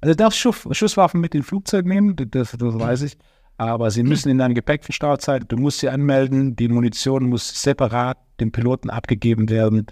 [0.00, 3.16] Also du darfst Schuss, Schusswaffen mit in Flugzeug nehmen, das, das weiß ich.
[3.58, 5.44] Aber sie müssen in deinem Gepäck verstaut sein.
[5.48, 6.56] Du musst sie anmelden.
[6.56, 9.86] Die Munition muss separat dem Piloten abgegeben werden.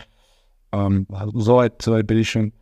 [0.72, 2.52] Ähm, also so, weit, so weit bin ich schon.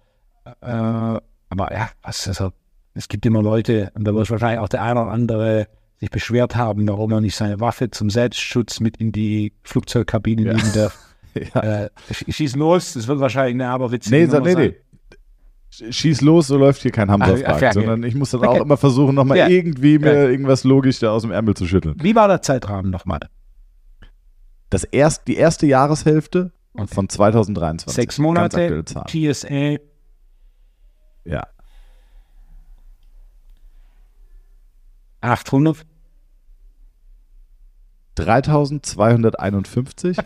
[0.45, 2.51] Äh, aber ja, was, also,
[2.95, 5.69] es gibt immer Leute, und da wird wahrscheinlich auch der eine oder andere
[6.01, 10.53] sich beschwert haben, warum er nicht seine Waffe zum Selbstschutz mit in die Flugzeugkabine Ja.
[10.55, 10.99] nehmen darf.
[11.55, 11.85] ja.
[11.85, 14.63] Äh, schieß los, das wird wahrscheinlich eine aberwitzige Nee, Nummer nee, sein.
[14.71, 14.75] nee.
[15.91, 17.71] Schieß los, so läuft hier kein okay.
[17.73, 18.61] sondern ich muss dann Okay.
[18.61, 19.49] auch immer versuchen, nochmal Ja.
[19.49, 20.29] irgendwie mir Ja.
[20.29, 21.97] irgendwas logisch da aus dem Ärmel zu schütteln.
[22.03, 23.21] Wie war der Zeitrahmen nochmal?
[24.71, 26.53] Das erst, die erste Jahreshälfte
[26.87, 27.95] von 2023.
[27.95, 28.85] Sechs Monate.
[28.85, 29.77] TSA,
[31.25, 31.47] Ja.
[35.21, 35.85] 800.
[38.15, 40.17] 3251.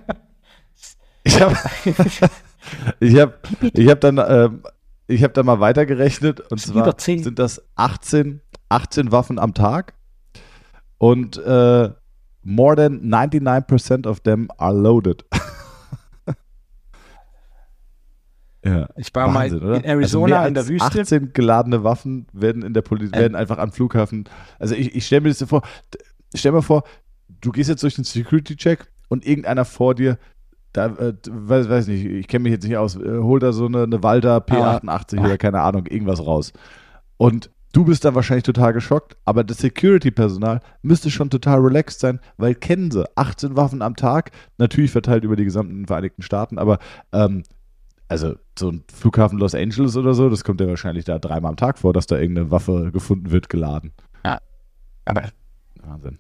[1.25, 1.57] ich habe
[3.01, 4.63] ich hab, ich hab dann, ähm,
[5.11, 9.95] ich hab dann mal weitergerechnet und zwar sind das 18, 18 Waffen am Tag
[10.99, 11.91] und äh,
[12.43, 15.25] more than 99% of them are loaded.
[18.65, 18.89] ja.
[18.97, 21.01] Ich war Wahnsinn, mal in Arizona also in der Wüste.
[21.01, 24.29] 18 geladene Waffen werden in der Poli werden einfach am Flughafen.
[24.59, 25.63] Also ich, ich stelle mir das so vor,
[26.35, 26.85] stell mir vor,
[27.41, 30.19] du gehst jetzt durch den Security-Check und irgendeiner vor dir,
[30.73, 33.67] da, äh, weiß, weiß nicht, ich kenne mich jetzt nicht aus, äh, holt da so
[33.67, 35.25] eine, eine Walter P88 Ah.
[35.25, 36.53] oder keine Ahnung, irgendwas raus.
[37.17, 42.21] Und du bist dann wahrscheinlich total geschockt, aber das Security-Personal müsste schon total relaxed sein,
[42.37, 46.79] weil kennen sie, 18 Waffen am Tag, natürlich verteilt über die gesamten Vereinigten Staaten, aber
[47.13, 47.43] ähm,
[48.09, 51.57] also so ein Flughafen Los Angeles oder so, das kommt ja wahrscheinlich da dreimal am
[51.57, 53.93] Tag vor, dass da irgendeine Waffe gefunden wird, geladen.
[55.05, 55.23] Aber
[55.83, 56.19] Wahnsinn.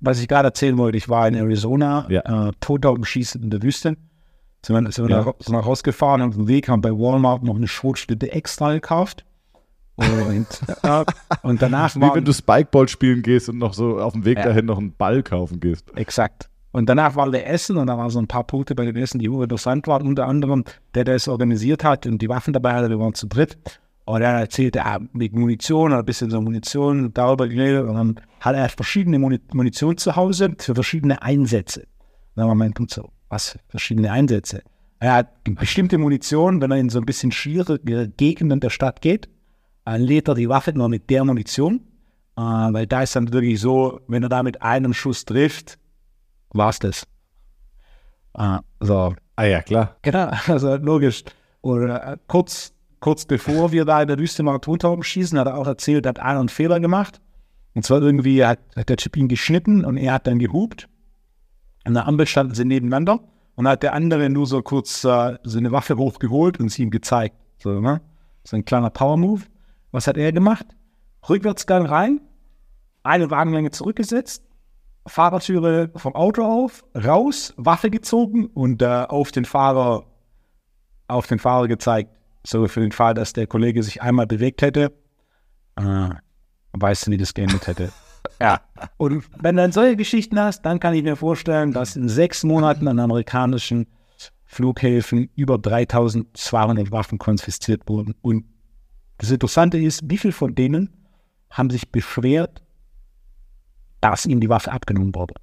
[0.00, 2.48] Was ich gerade erzählen wollte, ich war in Arizona, Ja.
[2.48, 3.96] äh, Totaugenschießen in der Wüste.
[4.64, 5.24] Sind wir, sind wir Ja.
[5.24, 8.72] da, sind wir rausgefahren und auf dem Weg haben bei Walmart noch eine Schrotstütte extra
[8.72, 9.24] gekauft.
[9.96, 10.46] Und,
[10.84, 11.04] äh,
[11.42, 14.38] und danach Wie waren, wenn du Spikeball spielen gehst und noch so auf dem Weg
[14.38, 14.44] Ja.
[14.44, 15.84] dahin noch einen Ball kaufen gehst.
[15.96, 16.48] Exakt.
[16.70, 19.18] Und danach waren wir essen und da waren so ein paar Punkte bei den Essen,
[19.18, 20.06] die interessant waren.
[20.06, 23.26] Unter anderem, der, der es organisiert hat und die Waffen dabei hatte, wir waren zu
[23.26, 23.56] dritt.
[24.08, 27.86] Und er erzählte, ah, mit Munition, ein bisschen so Munition, darüber geredet.
[27.86, 31.86] Und dann hat er verschiedene Muni Munition zu Hause für verschiedene Einsätze.
[32.34, 34.62] Dann haben wir meint, so, was verschiedene Einsätze?
[34.98, 39.28] Er hat bestimmte Munition, wenn er in so ein bisschen schwierige Gegenden der Stadt geht,
[39.84, 41.80] dann lädt er die Waffe nur mit der Munition.
[42.38, 45.78] Äh, weil da ist dann wirklich so, wenn er da mit einem Schuss trifft,
[46.48, 47.06] war's das.
[48.38, 49.96] Äh, so, Ah ja, klar.
[50.00, 51.24] genau, also logisch.
[51.60, 54.60] Oder äh, kurz, kurz bevor wir da in der Wüste mal
[55.00, 57.20] schießen, hat er auch erzählt, hat einer einen Fehler gemacht.
[57.74, 60.88] Und zwar irgendwie hat, hat der Chip ihn geschnitten und er hat dann gehupt.
[61.84, 63.20] An der Ampel standen sie nebeneinander
[63.54, 67.36] und hat der andere nur so kurz äh, so Waffe hochgeholt und sie ihm gezeigt.
[67.58, 68.00] So, ne?
[68.44, 69.42] so ein kleiner Power-Move.
[69.92, 70.66] Was hat er gemacht?
[71.28, 72.20] Rückwärtsgang rein,
[73.02, 74.44] eine Wagenlänge zurückgesetzt,
[75.06, 80.04] Fahrertüre vom Auto auf, raus, Waffe gezogen und äh, auf den Fahrer
[81.08, 82.17] auf den Fahrer gezeigt.
[82.44, 84.92] So für den Fall, dass der Kollege sich einmal bewegt hätte,
[85.76, 86.10] äh,
[86.72, 87.92] weißt du, wie das geendet hätte.
[88.40, 88.60] ja.
[88.96, 92.44] Und wenn du dann solche Geschichten hast, dann kann ich mir vorstellen, dass in sechs
[92.44, 93.86] Monaten an amerikanischen
[94.44, 98.14] Flughäfen über 3200 Waffen konfisziert wurden.
[98.22, 98.46] Und
[99.18, 100.96] das Interessante ist, wie viele von denen
[101.50, 102.62] haben sich beschwert,
[104.00, 105.34] dass ihm die Waffe abgenommen wurde.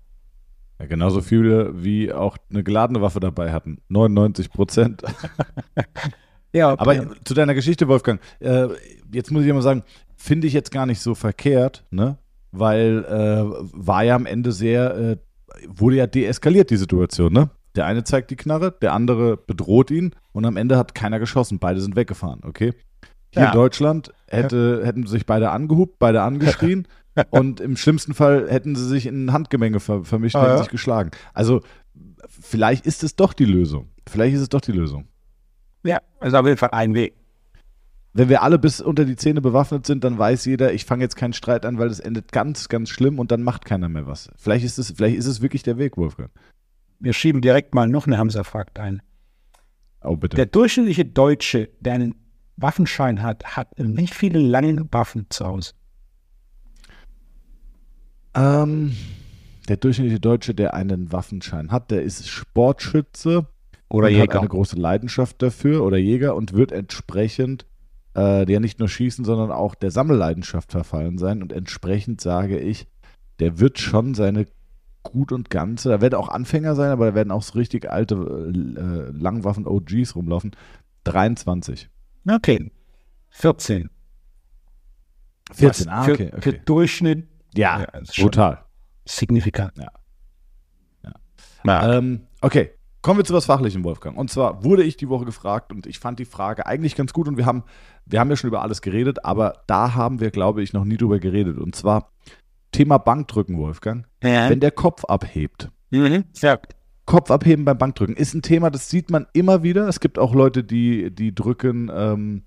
[0.80, 3.82] Ja, genauso viele wie auch eine geladene Waffe dabei hatten.
[3.90, 5.04] 99 Prozent.
[6.56, 7.00] ja, okay.
[7.00, 8.68] Aber zu deiner Geschichte, Wolfgang, äh,
[9.12, 9.84] jetzt muss ich mal sagen,
[10.16, 12.18] finde ich jetzt gar nicht so verkehrt, ne?
[12.52, 15.18] Weil äh, war ja am Ende sehr, äh,
[15.68, 17.50] wurde ja deeskaliert, die Situation, ne?
[17.76, 21.60] Der eine zeigt die Knarre, der andere bedroht ihn und am Ende hat keiner geschossen.
[21.60, 22.74] Beide sind weggefahren, okay?
[23.32, 23.48] Hier ja.
[23.50, 26.88] in Deutschland hätte, hätten sich beide angehubt, beide angeschrien
[27.32, 30.58] und im schlimmsten Fall hätten sie sich in ein Handgemenge ver vermischt und ah, ja.
[30.60, 31.12] sich geschlagen.
[31.34, 31.62] Also
[32.30, 33.90] vielleicht ist es doch die Lösung.
[34.08, 35.10] Vielleicht ist es doch die Lösung.
[35.86, 37.16] Ja, also auf jeden Fall ein Weg.
[38.14, 41.16] Wenn wir alle bis unter die Zähne bewaffnet sind, dann weiß jeder, ich fange jetzt
[41.16, 44.30] keinen Streit an, weil es endet ganz, ganz schlimm und dann macht keiner mehr was.
[44.38, 46.32] Vielleicht ist es, vielleicht ist es wirklich der Weg, Wolfgang.
[47.00, 49.02] Wir schieben direkt mal noch eine Hamza-Fakt ein.
[50.02, 50.38] Oh, bitte.
[50.38, 52.16] Der durchschnittliche Deutsche, der einen
[52.58, 55.74] Waffenschein hat, hat nicht viele lange Waffen zu Hause.
[58.34, 58.96] Ähm,
[59.68, 63.48] der durchschnittliche Deutsche, der einen Waffenschein hat, der ist Sportschütze
[63.90, 64.34] oder Jäger.
[64.34, 67.66] hat eine große Leidenschaft dafür oder Jäger und wird entsprechend
[68.16, 71.42] äh, ja nicht nur schießen, sondern auch der Sammelleidenschaft verfallen sein.
[71.42, 72.88] Und entsprechend sage ich,
[73.40, 74.46] der wird schon seine
[75.04, 78.16] gut und ganze, da werden auch Anfänger sein, aber da werden auch so richtig alte
[78.16, 80.56] äh, Langwaffen-OGs rumlaufen.
[81.04, 81.90] 23.
[82.28, 82.72] Okay.
[83.30, 83.90] 14.
[85.54, 86.42] 14, ah, okay, okay.
[86.42, 87.28] Für Durchschnitt.
[87.54, 88.64] Ja, ja brutal.
[89.06, 89.78] Signifikant.
[89.78, 91.12] Ja.
[91.64, 91.98] ja.
[91.98, 92.72] Ähm, okay,
[93.06, 94.18] kommen wir zu was Fachlichem, Wolfgang.
[94.18, 97.28] Und zwar wurde ich die Woche gefragt und ich fand die Frage eigentlich ganz gut
[97.28, 97.64] und wir haben,
[98.08, 100.98] wir haben ja schon über alles geredet, aber da haben wir, glaube ich, noch nie
[100.98, 101.60] drüber geredet.
[101.60, 102.14] Und zwar
[102.72, 104.08] Thema Bankdrücken, Wolfgang.
[104.24, 104.50] Ja.
[104.50, 105.70] Wenn der Kopf abhebt.
[105.92, 106.24] Mhm.
[106.42, 106.58] Ja.
[107.06, 109.88] Kopf abheben beim Bankdrücken ist ein Thema, das sieht man immer wieder.
[109.88, 112.46] Es gibt auch Leute, die, die drücken, ähm,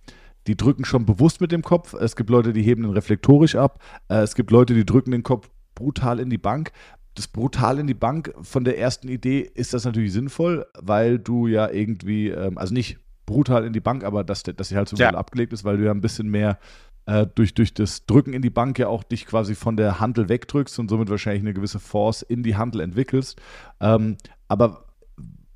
[0.49, 1.95] die drücken schon bewusst mit dem Kopf.
[1.95, 3.81] Es gibt Leute, die heben den reflektorisch ab.
[4.09, 6.73] Äh, es gibt Leute, die drücken den Kopf brutal in die Bank.
[7.19, 11.49] Das brutal in die Bank von der ersten Idee ist das natürlich sinnvoll, weil du
[11.49, 14.95] ja irgendwie, ähm, also nicht brutal in die Bank, aber dass, dass sie halt so
[14.95, 15.11] ja.
[15.11, 16.61] abgelegt ist, weil du ja ein bisschen mehr
[17.07, 20.29] äh, durch, durch das Drücken in die Bank ja auch dich quasi von der Handel
[20.29, 23.43] wegdrückst und somit wahrscheinlich eine gewisse Force in die Handel entwickelst.
[23.81, 24.85] Ähm, aber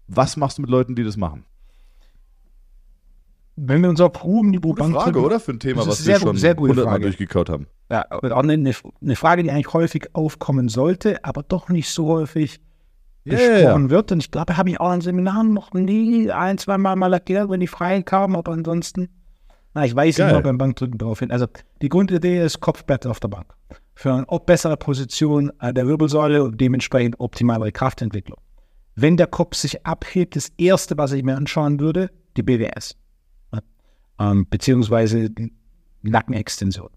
[0.09, 1.45] was machst du mit Leuten, die das machen?
[3.57, 5.39] Wenn wir uns auf hohem Niveau Gute Frage, oder?
[5.39, 7.67] Für ein Thema, was wir schon sehr hundertmal durchgekaut haben.
[7.91, 12.61] Ja, auch eine, eine, Frage, die eigentlich häufig aufkommen sollte, aber doch nicht so häufig
[13.27, 13.91] yeah, gesprochen yeah.
[13.91, 14.13] wird.
[14.13, 17.51] Und ich glaube, habe ich auch an Seminaren noch nie ein, zwei Mal mal erklärt,
[17.51, 19.11] wenn die Freien kamen, aber ansonsten,
[19.75, 21.31] na, ich weiß immer beim Bankdrücken darauf hin.
[21.31, 21.47] Also
[21.83, 23.53] die Grundidee ist Kopfbett auf der Bank.
[23.95, 28.39] Für eine bessere Position der Wirbelsäule und dementsprechend optimale Kraftentwicklung.
[28.95, 32.97] Wenn der Kopf sich abhebt, das erste, was ich mir anschauen würde, die BWS
[34.19, 35.31] ähm, beziehungsweise
[36.03, 36.91] Nackenextension.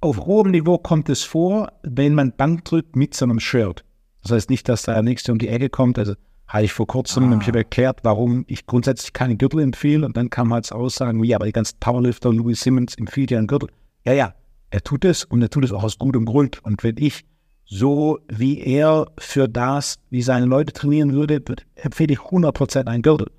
[0.00, 3.84] Auf hohem Niveau kommt es vor, wenn man Bank drückt mit so einem Shirt.
[4.22, 5.98] Das heißt nicht, dass der Nächste um die Ecke kommt.
[5.98, 6.14] Also
[6.46, 7.26] hatte ich vor kurzem ah.
[7.28, 10.06] nämlich erklärt, warum ich grundsätzlich keine Gürtel empfehle.
[10.06, 13.46] Und dann kam halt Aussagen wie, aber die ganzen Powerlifter, Louis Simmons empfiehlt ja einen
[13.46, 13.70] Gürtel.
[14.04, 14.34] Ja, ja,
[14.70, 16.62] er tut es und er tut es auch aus gutem Grund.
[16.64, 17.24] Und wenn ich
[17.64, 21.42] so wie er für das, wie seine Leute trainieren würde,
[21.74, 23.30] empfehle ich 100% einen Gürtel.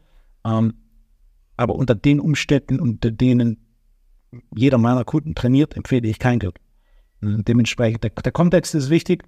[0.46, 0.74] Ähm,
[1.58, 3.58] aber unter den Umständen, unter denen
[4.56, 6.62] jeder meiner Kunden trainiert, empfehle ich kein Gürtel.
[7.22, 9.24] Dementsprechend, der, der, Kontext ist wichtig.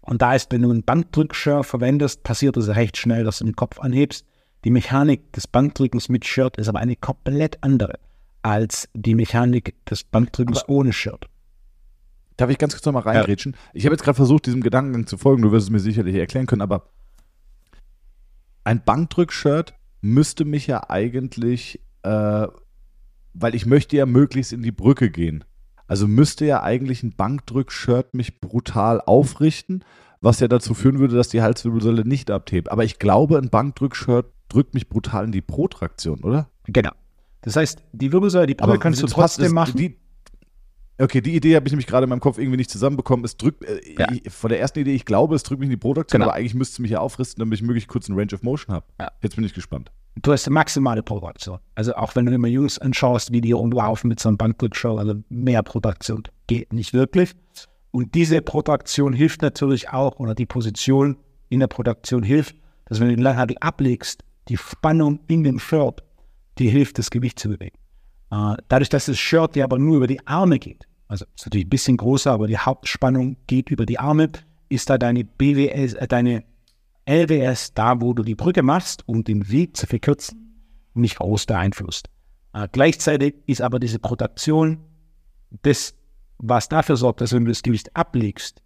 [0.00, 3.56] Und da ist, wenn du einen Bankdrück-Shirt verwendest, passiert es recht schnell, dass du den
[3.56, 4.24] Kopf anhebst.
[4.64, 7.98] Die Mechanik des Bankdrückens mit Shirt ist aber eine komplett andere
[8.42, 11.28] als die Mechanik des Bankdrückens aber ohne Shirt.
[12.36, 13.52] Darf ich ganz kurz nochmal reingrätschen?
[13.52, 13.70] Ja.
[13.74, 15.42] Ich habe jetzt gerade versucht, diesem Gedankengang zu folgen.
[15.42, 16.90] Du wirst es mir sicherlich erklären können, aber
[18.62, 19.74] ein Bankdrück-Shirt
[20.06, 22.46] müsste mich ja eigentlich, äh,
[23.34, 25.44] weil ich möchte ja möglichst in die Brücke gehen.
[25.86, 29.84] Also müsste ja eigentlich ein Bankdrück-Shirt mich brutal aufrichten,
[30.20, 32.70] was ja dazu führen würde, dass die Halswirbelsäule nicht abhebt.
[32.70, 36.48] Aber ich glaube, ein Bankdrück-Shirt drückt mich brutal in die Protraktion, oder?
[36.64, 36.92] Genau.
[37.42, 39.76] Das heißt, die Wirbelsäule, die Brücke kannst du trotzdem machen.
[39.76, 39.96] Die,
[40.98, 43.24] Okay, die Idee habe ich nämlich gerade in meinem Kopf irgendwie nicht zusammenbekommen.
[43.24, 44.06] Es drückt, äh, ja.
[44.10, 46.30] ich, von der ersten Idee, ich glaube, es drückt mich in die Produktion, genau.
[46.30, 48.74] aber eigentlich müsste es mich ja aufristen, damit ich möglichst kurz einen Range of Motion
[48.74, 48.86] habe.
[48.98, 49.10] Ja.
[49.22, 49.90] Jetzt bin ich gespannt.
[50.22, 51.58] Du hast eine maximale Produktion.
[51.74, 55.14] Also auch wenn du immer Jungs anschaust, wie die rumlaufen mit so einem Bankdrückshow, also
[55.28, 57.34] mehr Produktion geht nicht wirklich.
[57.90, 61.18] Und diese Produktion hilft natürlich auch, oder die Position
[61.50, 62.56] in der Produktion hilft,
[62.86, 66.02] dass wenn du den Langhandel ablegst, die Spannung in dem Shirt,
[66.58, 67.76] die hilft, das Gewicht zu bewegen.
[68.30, 71.66] Äh, dadurch, dass das Shirt ja aber nur über die Arme geht, also ist natürlich
[71.66, 74.30] ein bisschen größer, aber die Hauptspannung geht über die Arme,
[74.68, 76.44] ist da deine BWS, äh, deine
[77.06, 80.62] LWS da, wo du die Brücke machst, um den Weg zu verkürzen,
[80.94, 82.08] nicht groß beeinflusst.
[82.52, 84.78] Äh, gleichzeitig ist aber diese Protektion
[85.62, 85.94] das,
[86.38, 88.62] was dafür sorgt, dass wenn du das Gewicht ablegst,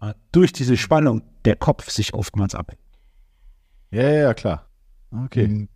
[0.00, 2.72] äh, durch diese Spannung der Kopf sich oftmals ab.
[3.90, 4.68] Ja, ja, ja, klar.
[5.10, 5.68] Okay.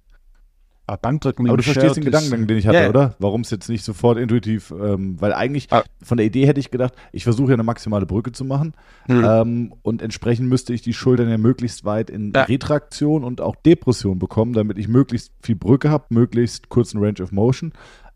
[0.90, 2.88] Aber Bankdrücken mit Aber du verstehst den Gedanken, den ich hatte, Ja, ja.
[2.88, 3.14] oder?
[3.18, 5.84] Warum es jetzt nicht sofort intuitiv, ähm, weil eigentlich Ah.
[6.02, 8.74] von der Idee hätte ich gedacht, ich versuche ja eine maximale Brücke zu machen
[9.08, 9.24] Mhm.
[9.24, 12.42] ähm, und entsprechend müsste ich die Schultern ja möglichst weit in Ja.
[12.42, 17.30] Retraktion und auch Depression bekommen, damit ich möglichst viel Brücke habe, möglichst kurzen Range of
[17.32, 17.72] Motion.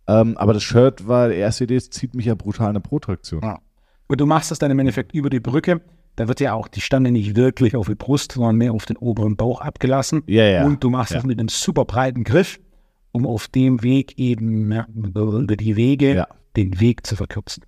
[0.07, 2.81] Ähm, aber das Shirt war, die erste Idee, es zieht mich ja brutal in eine
[2.81, 3.41] Protraktion.
[3.43, 3.59] Ja.
[4.07, 5.81] Und du machst das dann im Endeffekt über die Brücke.
[6.17, 8.97] Da wird ja auch die Stange nicht wirklich auf die Brust, sondern mehr auf den
[8.97, 10.23] oberen Bauch abgelassen.
[10.27, 10.65] Ja, ja.
[10.65, 11.17] Und du machst Ja.
[11.19, 12.61] das mit einem super breiten Griff,
[13.15, 16.29] um auf dem Weg eben ja, über die Wege Ja.
[16.57, 17.65] den Weg zu verkürzen.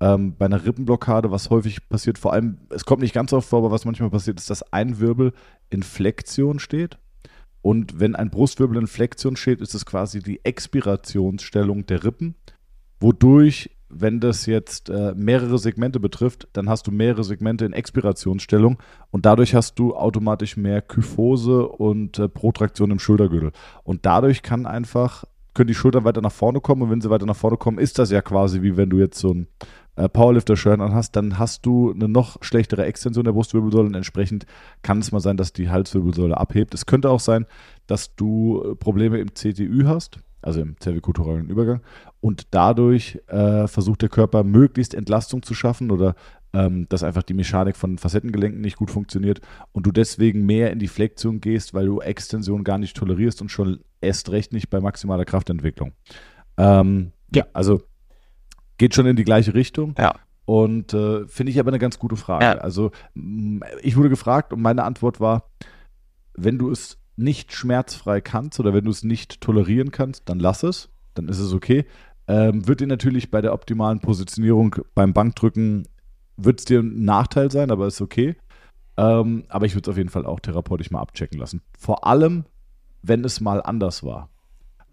[0.00, 3.58] Ähm, bei einer Rippenblockade, was häufig passiert, vor allem, es kommt nicht ganz oft vor,
[3.58, 5.32] aber was manchmal passiert, ist, dass ein Wirbel
[5.70, 6.98] in Flexion steht.
[7.60, 12.36] Und wenn ein Brustwirbel in Flexion steht, ist es quasi die Expirationsstellung der Rippen,
[13.00, 18.78] wodurch, wenn das jetzt äh, mehrere Segmente betrifft, dann hast du mehrere Segmente in Expirationsstellung
[19.10, 23.52] und dadurch hast du automatisch mehr Kyphose und äh, Protraktion im Schultergürtel.
[23.84, 25.24] Und dadurch kann einfach,
[25.54, 27.98] können die Schultern weiter nach vorne kommen und wenn sie weiter nach vorne kommen, ist
[27.98, 29.48] das ja quasi wie wenn du jetzt so ein
[29.96, 34.46] äh, Powerlifter-Shirt anhast, dann hast du eine noch schlechtere Extension der Brustwirbelsäule und entsprechend
[34.82, 36.72] kann es mal sein, dass die Halswirbelsäule abhebt.
[36.74, 37.46] Es könnte auch sein,
[37.86, 41.80] dass du äh, Probleme im CTÜ hast, also im cervicothoralen Übergang
[42.20, 46.14] und dadurch äh, versucht der Körper möglichst Entlastung zu schaffen oder
[46.52, 49.40] ähm, dass einfach die Mechanik von Facettengelenken nicht gut funktioniert
[49.72, 53.50] und du deswegen mehr in die Flexion gehst, weil du Extension gar nicht tolerierst und
[53.50, 55.92] schon erst recht nicht bei maximaler Kraftentwicklung.
[56.56, 57.44] Ähm, Ja.
[57.52, 57.82] also
[58.78, 59.94] geht schon in die gleiche Richtung.
[59.98, 60.14] Ja.
[60.46, 62.44] Und äh, finde ich aber eine ganz gute Frage.
[62.44, 62.52] Ja.
[62.52, 62.92] Also
[63.82, 65.50] ich wurde gefragt und meine Antwort war,
[66.34, 70.62] wenn du es nicht schmerzfrei kannst oder wenn du es nicht tolerieren kannst, dann lass
[70.62, 71.84] es, dann ist es okay.
[72.26, 75.88] Ähm, wird dir natürlich bei der optimalen Positionierung beim Bankdrücken,
[76.36, 78.36] wird es dir ein Nachteil sein, aber ist okay.
[78.96, 81.62] Ähm, aber ich würde es auf jeden Fall auch therapeutisch mal abchecken lassen.
[81.78, 82.44] Vor allem,
[83.02, 84.28] wenn es mal anders war.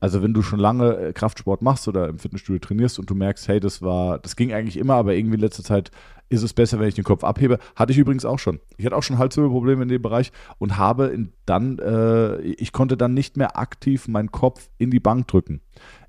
[0.05, 3.47] Also wenn du schon lange äh, Kraftsport machst oder im Fitnessstudio trainierst und du merkst,
[3.47, 5.89] hey, das war, das ging eigentlich immer, aber irgendwie in letzter Zeit
[6.29, 7.57] ist es besser, wenn ich den Kopf abhebe.
[7.75, 8.59] Hatte ich übrigens auch schon.
[8.77, 13.15] Ich hatte auch schon Halswirbelprobleme in dem Bereich und habe dann, äh, ich konnte dann
[13.15, 15.61] nicht mehr aktiv meinen Kopf in die Bank drücken.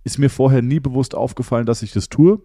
[0.04, 2.42] Ist mir vorher nie bewusst aufgefallen, dass ich das tue.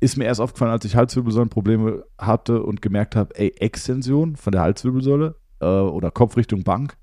[0.00, 4.62] Ist mir erst aufgefallen, als ich Halswirbelsäulenprobleme hatte und gemerkt habe, ey, Extension von der
[4.62, 6.96] Halswirbelsäule äh, oder Kopfrichtung Bank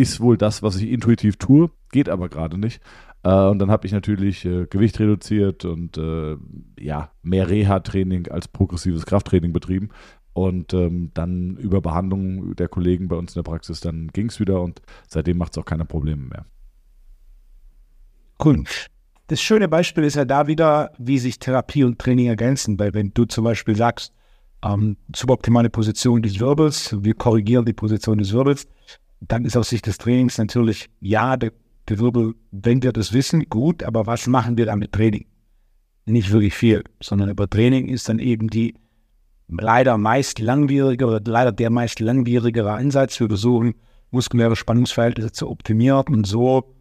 [0.00, 2.80] ist wohl das, was ich intuitiv tue, geht aber gerade nicht.
[3.22, 6.36] Äh, und dann habe ich natürlich äh, Gewicht reduziert und äh,
[6.78, 9.90] ja, mehr Reha-Training als progressives Krafttraining betrieben.
[10.32, 14.38] Und ähm, dann über Behandlung der Kollegen bei uns in der Praxis, dann ging es
[14.38, 16.46] wieder und seitdem macht es auch keine Probleme mehr.
[18.42, 18.64] Cool.
[19.26, 23.12] Das schöne Beispiel ist ja da wieder, wie sich Therapie und Training ergänzen, weil wenn
[23.12, 24.12] du zum Beispiel sagst,
[24.64, 28.66] ähm, suboptimale Position des Wirbels, wir korrigieren die Position des Wirbels,
[29.20, 31.52] dann ist aus Sicht des Trainings natürlich, ja, der,
[31.98, 35.26] Wirbel, wenn wir das wissen, gut, aber was machen wir damit Training?
[36.06, 38.74] Nicht wirklich viel, sondern über Training ist dann eben die
[39.48, 43.18] leider meist langwierige oder leider der meist langwierigere Ansatz.
[43.20, 43.74] Wir versuchen,
[44.10, 46.74] muskuläre Spannungsverhältnisse zu optimieren und so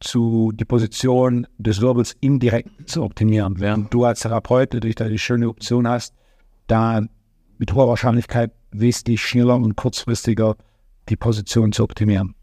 [0.00, 5.18] zu die Position des Wirbels indirekt zu optimieren, während du als Therapeut natürlich da die
[5.18, 6.14] schöne Option hast,
[6.66, 7.02] da
[7.58, 10.56] mit hoher Wahrscheinlichkeit wesentlich schneller und kurzfristiger
[11.08, 12.34] die Position zu optimieren.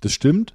[0.00, 0.54] Das stimmt,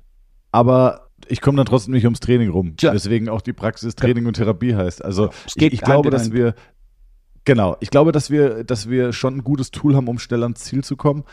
[0.56, 2.78] aber ich komme dann trotzdem nicht ums Training rum.
[2.78, 2.94] Tja.
[2.94, 5.04] Deswegen auch die Praxis Training und Therapie heißt.
[5.04, 6.56] Also Es geht ich, ich glaube, dass wir
[7.44, 10.62] genau, ich glaube, dass wir, dass wir schon ein gutes Tool haben, um schnell ans
[10.62, 11.26] Ziel zu kommen,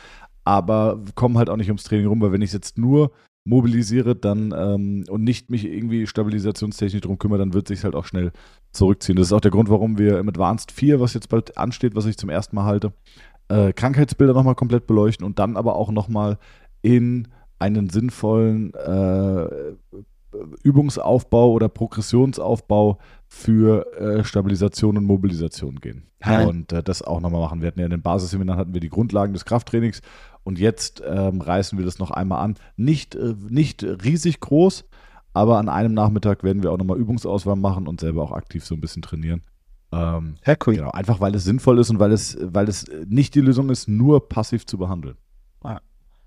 [0.43, 3.13] aber kommen halt auch nicht ums Training rum, weil wenn ich es jetzt nur
[3.45, 8.07] mobilisiere dann ähm, und nicht mich irgendwie stabilisationstechnisch drum kümmere, dann wird sich halt auch
[8.07, 8.33] schnell
[8.73, 9.15] zurückziehen.
[9.15, 12.07] Das ist auch der Grund, warum wir im Advanced 4, was jetzt bald ansteht, was
[12.07, 12.93] ich zum ersten Mal halte,
[13.49, 16.39] äh, Krankheitsbilder nochmal komplett beleuchten und dann aber auch nochmal
[16.83, 17.29] in
[17.63, 19.47] einen sinnvollen äh,
[20.63, 26.09] Übungsaufbau oder Progressionsaufbau für äh, Stabilisation und Mobilisation gehen.
[26.25, 26.45] Ja.
[26.47, 27.61] Und äh, das auch nochmal machen.
[27.61, 30.03] Wir hatten ja in den Basisseminaren hatten wir die Grundlagen des Krafttrainings
[30.45, 32.57] und jetzt ähm, reißen wir das noch einmal an.
[32.77, 34.85] Nicht, äh, nicht riesig groß,
[35.33, 38.75] aber an einem Nachmittag werden wir auch nochmal Übungsauswahl machen und selber auch aktiv so
[38.75, 39.43] ein bisschen trainieren.
[39.93, 40.77] Ähm, ja, cool.
[40.77, 43.89] Genau, einfach weil es sinnvoll ist und weil es, weil es nicht die Lösung ist,
[43.89, 45.17] nur passiv zu behandeln.
[45.65, 45.81] Ja.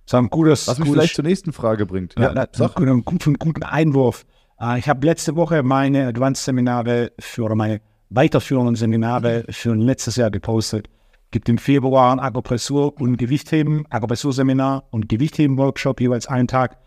[0.06, 2.16] Das ein gutes, Was mich gutes, vielleicht zur nächsten Frage bringt.
[2.18, 2.78] Ja, ja sag.
[2.78, 4.26] Einen guten, Einwurf.
[4.62, 10.32] Uh, ich habe letzte Woche meine Advanced-Seminare für oder meine weiterführenden Seminare für letztes Jahr
[10.32, 10.88] gepostet.
[11.32, 16.78] Gibt im Februar ein Akupressur- und Gewichtheben, Akupressur-Seminar und Gewichtheben-Workshop, jeweils einen Tag.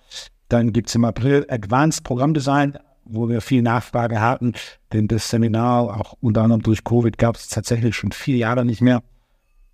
[0.48, 4.54] Dann gibt es im April Advanced Programmdesign, wo wir viel Nachfrage hatten,
[4.92, 8.80] denn das Seminar, auch unter anderem durch Covid, gab es tatsächlich schon vier Jahre nicht
[8.80, 9.02] mehr.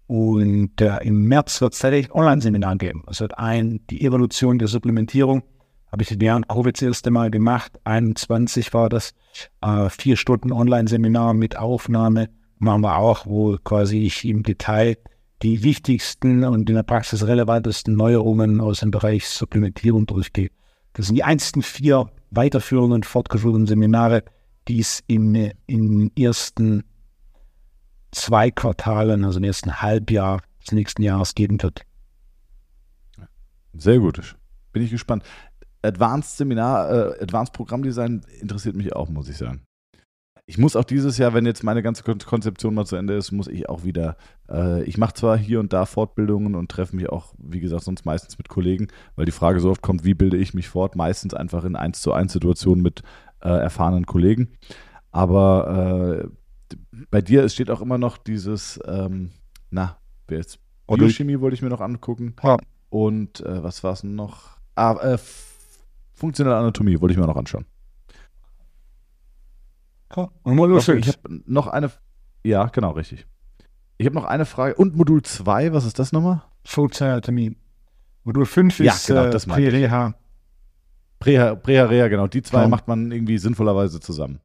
[0.06, 3.04] Und äh, im März wird es tatsächlich Online-Seminar geben.
[3.08, 5.42] Es wird ein, die Evolution der Supplementierung,
[5.90, 7.78] habe ich während Covid das erste Mal gemacht.
[7.84, 9.14] 21 war das,
[9.62, 12.28] äh, vier Stunden Online-Seminar mit Aufnahme.
[12.58, 14.96] Machen wir auch, wo quasi ich im Detail
[15.42, 20.50] die wichtigsten und in der Praxis relevantesten Neuerungen aus dem Bereich Supplementierung durchgehe.
[20.94, 24.24] Das sind die einzigen vier weiterführenden, fortgeführten Seminare,
[24.68, 26.84] die es im, im ersten
[28.14, 31.82] zwei Quartalen, also im ersten Halbjahr des nächsten Jahres geben wird.
[33.72, 34.36] Sehr gut.
[34.72, 35.24] Bin ich gespannt.
[35.82, 39.62] Advanced Seminar, äh, Advanced Programmdesign interessiert mich auch, muss ich sagen.
[40.46, 43.48] Ich muss auch dieses Jahr, wenn jetzt meine ganze Konzeption mal zu Ende ist, muss
[43.48, 44.16] ich auch wieder,
[44.50, 48.04] äh, ich mache zwar hier und da Fortbildungen und treffe mich auch, wie gesagt, sonst
[48.04, 50.96] meistens mit Kollegen, weil die Frage so oft kommt, wie bilde ich mich fort?
[50.96, 53.02] Meistens einfach in 1 zu 1 Situationen mit
[53.40, 54.52] äh, erfahrenen Kollegen.
[55.12, 56.28] Aber äh,
[57.10, 59.30] bei dir es steht auch immer noch dieses, ähm,
[59.70, 59.98] na,
[60.28, 60.58] wer jetzt?
[60.86, 62.34] Biochemie wollte ich mir noch angucken.
[62.42, 62.58] Ja.
[62.90, 64.58] Und äh, was war es noch?
[64.74, 65.18] Ah, äh,
[66.12, 67.64] funktionelle Anatomie wollte ich mir noch anschauen.
[70.16, 71.90] Und Modul okay, Ich habe noch eine.
[72.44, 73.26] Ja, genau, richtig.
[73.98, 74.74] Ich habe noch eine Frage.
[74.76, 76.42] Und Modul 2, was ist das nochmal?
[76.64, 77.56] Funktionelle Anatomie.
[78.22, 80.14] Modul 5 ja, ist genau, das äh, Prä-Reha.
[81.18, 82.26] Prä-Reha, genau.
[82.26, 82.68] Die zwei genau.
[82.68, 84.40] macht man irgendwie sinnvollerweise zusammen.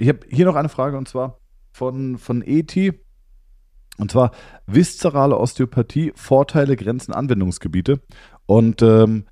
[0.00, 1.40] Ich habe hier noch eine Frage und zwar
[1.72, 2.74] von, von ET.
[3.98, 4.30] Und zwar
[4.66, 8.00] viszerale Osteopathie, Vorteile, Grenzen, Anwendungsgebiete.
[8.46, 9.26] Und ähm,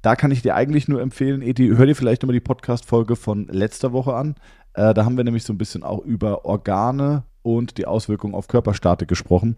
[0.00, 3.48] da kann ich dir eigentlich nur empfehlen, Eti, hör dir vielleicht nochmal die Podcast-Folge von
[3.48, 4.36] letzter Woche an.
[4.72, 8.48] Äh, da haben wir nämlich so ein bisschen auch über Organe und die Auswirkungen auf
[8.48, 9.56] Körperstatik gesprochen.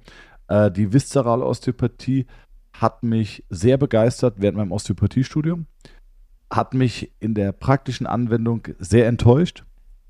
[0.48, 2.26] Äh, die viszerale Osteopathie
[2.72, 5.66] hat mich sehr begeistert während meinem Osteopathiestudium,
[6.50, 9.64] hat mich in der praktischen Anwendung sehr enttäuscht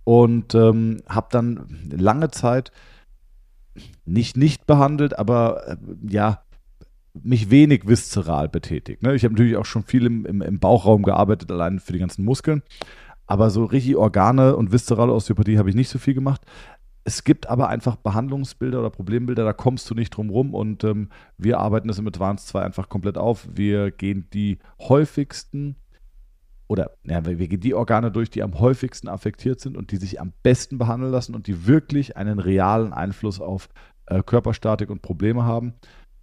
[0.07, 2.71] und ähm, habe dann lange Zeit
[4.05, 5.77] nicht nicht behandelt, aber äh,
[6.09, 6.45] ja,
[7.13, 9.03] mich wenig viszeral betätigt.
[9.03, 9.17] Ne?
[9.17, 12.25] Ich habe natürlich auch schon viel im, im, im, Bauchraum gearbeitet, allein für die ganzen
[12.25, 12.63] Muskeln.
[13.27, 16.43] Aber so richtig Organe und viszerale Osteopathie habe ich nicht so viel gemacht.
[17.03, 21.09] Es gibt aber einfach Behandlungsbilder oder Problembilder, da kommst du nicht drum rum und ähm,
[21.37, 23.49] wir arbeiten das im Advanced 2 einfach komplett auf.
[23.53, 25.75] Wir gehen die häufigsten
[26.69, 30.21] oder ja, wir gehen die Organe durch, die am häufigsten affektiert sind und die sich
[30.21, 33.69] am besten behandeln lassen und die wirklich einen realen Einfluss auf
[34.07, 35.75] äh, Körperstatik und Probleme haben.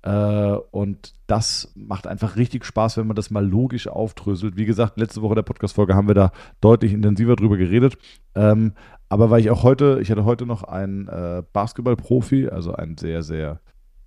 [0.01, 4.57] Äh, und das macht einfach richtig Spaß, wenn man das mal logisch aufdröselt.
[4.57, 7.97] Wie gesagt, letzte Woche der Podcast-Folge haben wir da deutlich intensiver drüber geredet.
[8.35, 8.73] Ähm,
[9.07, 13.23] aber weil ich auch heute, ich hatte heute noch einen äh, Basketballprofi, also einen sehr,
[13.23, 13.61] sehr,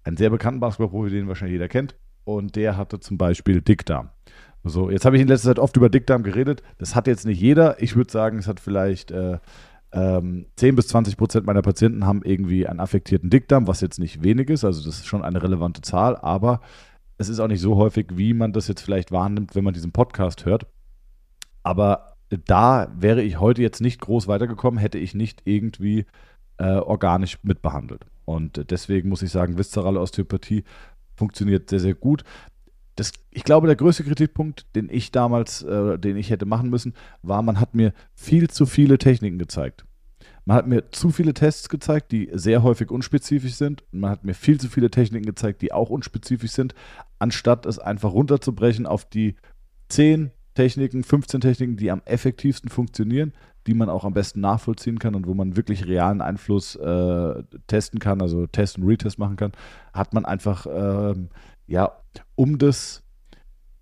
[0.05, 1.97] einen sehr bekannten Basketballprofi, den wahrscheinlich jeder kennt.
[2.25, 4.11] Und der hatte zum Beispiel Dickdarm.
[4.69, 6.63] So, jetzt habe ich in letzter Zeit oft über Dickdarm geredet.
[6.79, 7.81] Das hat jetzt nicht jeder.
[7.83, 9.39] Ich würde sagen, es hat vielleicht äh,
[9.93, 14.23] ähm, 10 bis 20 Prozent meiner Patienten haben irgendwie einen affektierten Dickdarm, was jetzt nicht
[14.23, 14.65] wenig ist.
[14.65, 16.61] Also das ist schon eine relevante Zahl, aber
[17.17, 19.93] es ist auch nicht so häufig, wie man das jetzt vielleicht wahrnimmt, wenn man diesen
[19.93, 20.67] Podcast hört.
[21.63, 26.07] Aber da wäre ich heute jetzt nicht groß weitergekommen, hätte ich nicht irgendwie
[26.59, 28.05] äh, organisch mitbehandelt.
[28.25, 30.65] Und deswegen muss ich sagen, viszerale Osteopathie
[31.15, 32.25] funktioniert sehr, sehr gut
[32.97, 36.95] das, ich glaube, der größte Kritikpunkt, den ich damals, äh, den ich hätte machen müssen,
[37.23, 39.85] war, man hat mir viel zu viele Techniken gezeigt.
[40.47, 43.85] Man hat mir zu viele Tests gezeigt, die sehr häufig unspezifisch sind.
[43.91, 46.75] Man hat mir viel zu viele Techniken gezeigt, die auch unspezifisch sind,
[47.19, 49.35] anstatt es einfach runterzubrechen auf die
[49.89, 53.33] 10 Techniken, 15 Techniken, die am effektivsten funktionieren,
[53.67, 57.99] die man auch am besten nachvollziehen kann und wo man wirklich realen Einfluss äh, testen
[57.99, 59.53] kann, also Test und Retest machen kann,
[59.93, 61.15] hat man einfach äh,
[61.67, 61.93] ja,
[62.35, 63.03] um das,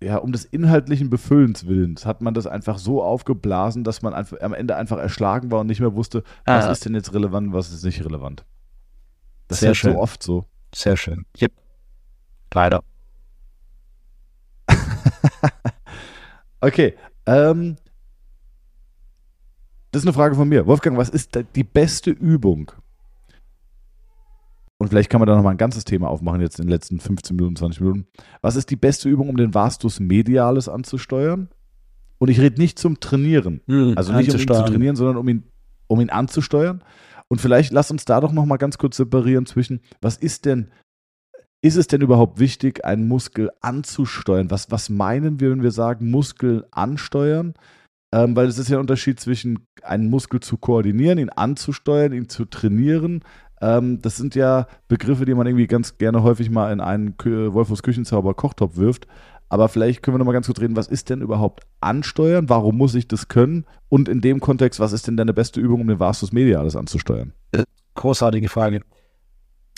[0.01, 4.39] ja, um des inhaltlichen Befüllens Willens hat man das einfach so aufgeblasen, dass man einfach,
[4.41, 6.71] am Ende einfach erschlagen war und nicht mehr wusste, was Ah.
[6.71, 8.45] ist denn jetzt relevant, was ist nicht relevant.
[9.47, 9.93] Das Sehr ist schön.
[9.93, 10.45] so oft so.
[10.73, 11.25] Sehr schön.
[11.39, 11.51] Yep.
[12.53, 12.83] Leider.
[16.61, 16.95] Okay,
[17.27, 17.75] ähm,
[19.91, 20.65] das ist eine Frage von mir.
[20.65, 22.71] Wolfgang, was ist die beste Übung?
[24.77, 26.99] Und vielleicht kann man da noch mal ein ganzes Thema aufmachen, jetzt in den letzten
[26.99, 28.07] 15 Minuten, 20 Minuten.
[28.41, 31.49] Was ist die beste Übung, um den Vastus Medialis anzusteuern?
[32.17, 33.61] Und ich rede nicht zum Trainieren.
[33.95, 35.43] Also nicht um ihn zu trainieren, sondern um ihn,
[35.87, 36.83] um ihn anzusteuern.
[37.27, 40.71] Und vielleicht lass uns da doch noch mal ganz kurz separieren zwischen, was ist denn,
[41.61, 44.51] ist es denn überhaupt wichtig, einen Muskel anzusteuern?
[44.51, 47.55] Was, was meinen wir, wenn wir sagen, Muskel ansteuern?
[48.13, 52.29] Ähm, weil es ist ja ein Unterschied zwischen einen Muskel zu koordinieren, ihn anzusteuern, ihn
[52.29, 53.23] zu trainieren.
[53.61, 57.53] Ähm, das sind ja Begriffe, die man irgendwie ganz gerne häufig mal in einen Kü
[57.53, 59.07] Wolfus Küchenzauber Kochtopf wirft.
[59.47, 62.49] Aber vielleicht können wir noch mal ganz kurz reden, was ist denn überhaupt ansteuern?
[62.49, 63.65] Warum muss ich das können?
[63.89, 67.33] Und in dem Kontext, was ist denn deine beste Übung, um den Vastus Medialis anzusteuern?
[67.93, 68.81] Großartige Frage.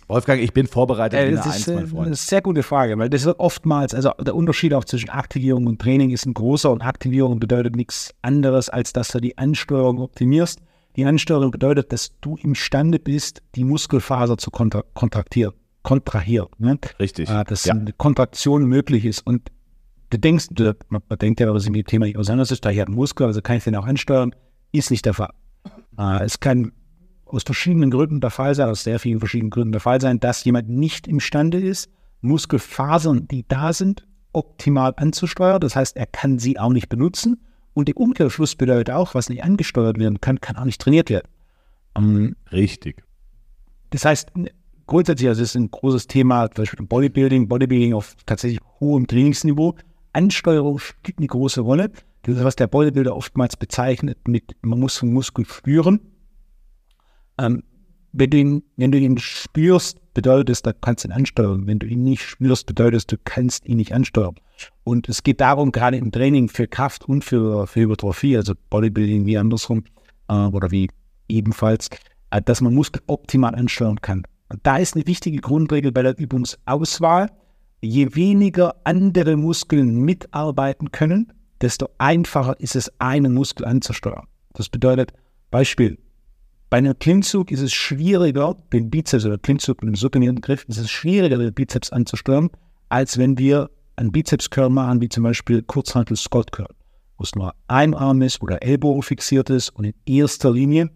[0.07, 2.97] Wolfgang, ich bin vorbereitet Äh, das eine ist Eins, äh, mein eine sehr gute Frage,
[2.97, 6.71] weil das wird oftmals, also der Unterschied auch zwischen Aktivierung und Training ist ein großer
[6.71, 10.61] und Aktivierung bedeutet nichts anderes, als dass du die Ansteuerung optimierst.
[10.97, 16.47] Die Ansteuerung bedeutet, dass du imstande bist, die Muskelfaser zu kontra kontraktieren, kontrahieren.
[16.57, 16.79] Ne?
[16.99, 17.29] Richtig.
[17.29, 17.75] äh, dass Ja.
[17.75, 19.25] eine Kontraktion möglich ist.
[19.25, 19.51] Und
[20.09, 22.69] du denkst, du, man, man denkt ja, dass sich mit dem Thema nicht auseinandersetzt, da
[22.69, 24.33] hier hat einen Muskel, also kann ich den auch ansteuern.
[24.71, 25.31] Ist nicht der Fall.
[25.99, 26.71] Äh, es kann
[27.25, 30.43] aus verschiedenen Gründen der Fall sein, aus sehr vielen verschiedenen Gründen der Fall sein, dass
[30.45, 31.89] jemand nicht imstande ist,
[32.21, 35.59] Muskelfasern, die da sind, optimal anzusteuern.
[35.59, 37.39] Das heißt, er kann sie auch nicht benutzen.
[37.77, 41.27] Und der Umkehrschluss bedeutet auch, was nicht angesteuert werden kann, kann auch nicht trainiert werden.
[41.95, 43.03] Ähm, Richtig.
[43.91, 44.31] das heißt,
[44.87, 49.05] grundsätzlich, also es ist ein großes Thema, zum Beispiel im Bodybuilding, Bodybuilding auf tatsächlich hohem
[49.05, 49.75] Trainingsniveau.
[50.11, 51.91] Ansteuerung spielt eine große Rolle.
[52.23, 55.99] Das ist, was der Bodybuilder oftmals bezeichnet mit, man muss einen Muskel spüren.
[57.37, 57.61] Ähm,
[58.13, 61.67] wenn, du ihn, wenn du ihn spürst, bedeutet es, da kannst du ihn ansteuern.
[61.67, 64.35] Wenn du ihn nicht spürst, bedeutet es, du kannst ihn nicht ansteuern.
[64.83, 69.25] Und es geht darum, gerade im Training für Kraft und für, für Hypertrophie, also Bodybuilding
[69.25, 69.83] wie andersrum
[70.27, 70.89] äh, oder wie
[71.27, 71.89] ebenfalls,
[72.31, 74.23] äh, dass man Muskel optimal ansteuern kann.
[74.49, 77.29] Und da ist eine wichtige Grundregel bei der Übungsauswahl.
[77.81, 84.25] Je weniger andere Muskeln mitarbeiten können, desto einfacher ist es, einen Muskel anzusteuern.
[84.53, 85.13] Das bedeutet,
[85.51, 85.97] Beispiel,
[86.69, 90.77] bei einem Klimmzug ist es schwieriger, den Bizeps oder Klimmzug mit einem supinierten Griff, ist
[90.77, 92.49] es schwieriger, den Bizeps anzusteuern,
[92.89, 96.73] als wenn wir einen Bizeps-Curl machen, wie zum Beispiel Kurzhantel Scott Curl,
[97.17, 100.89] wo es nur ein Arm ist oder Ellbogen fixiert ist und in erster Linie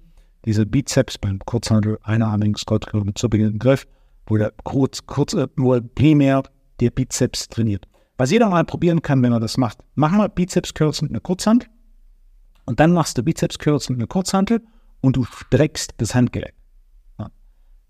[0.45, 3.87] dieser Bizeps beim Kurzhantel einarmigen Scott Curl mit supiniertem Griff,
[4.27, 6.43] wo der kurz, kurz, äh, wo primär
[6.79, 7.87] der Bizeps trainiert.
[8.17, 9.79] Was jeder mal probieren kann, wenn er das macht.
[9.95, 11.69] Mach mal Bizeps-Curls mit einer Kurzhand
[12.65, 14.61] und dann machst du Bizeps-Curls mit einer Kurzhantel
[15.01, 16.53] und du streckst das Handgelenk.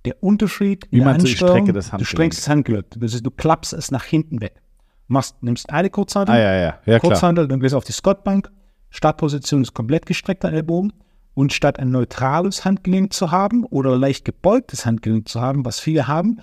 [0.05, 2.07] Der Unterschied Wie der meinst du, das du Handgelenk?
[2.07, 2.85] streckst das Handgelenk.
[2.97, 4.59] Das ist, du klappst es nach hinten weg.
[5.07, 6.61] Machst, nimmst eine Kurzhantel, Ah, ja, ja.
[6.61, 6.99] Ja, klar.
[6.99, 8.49] Kurzhantel, dann gehst du auf die Scottbank.
[8.89, 10.91] Startposition ist komplett gestreckter Ellbogen.
[11.33, 16.07] Und statt ein neutrales Handgelenk zu haben oder leicht gebeugtes Handgelenk zu haben, was viele
[16.07, 16.41] haben,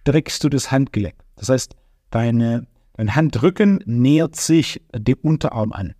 [0.00, 1.14] streckst du das Handgelenk.
[1.36, 1.76] Das heißt,
[2.10, 5.94] deine, dein Handrücken nähert sich dem Unterarm an.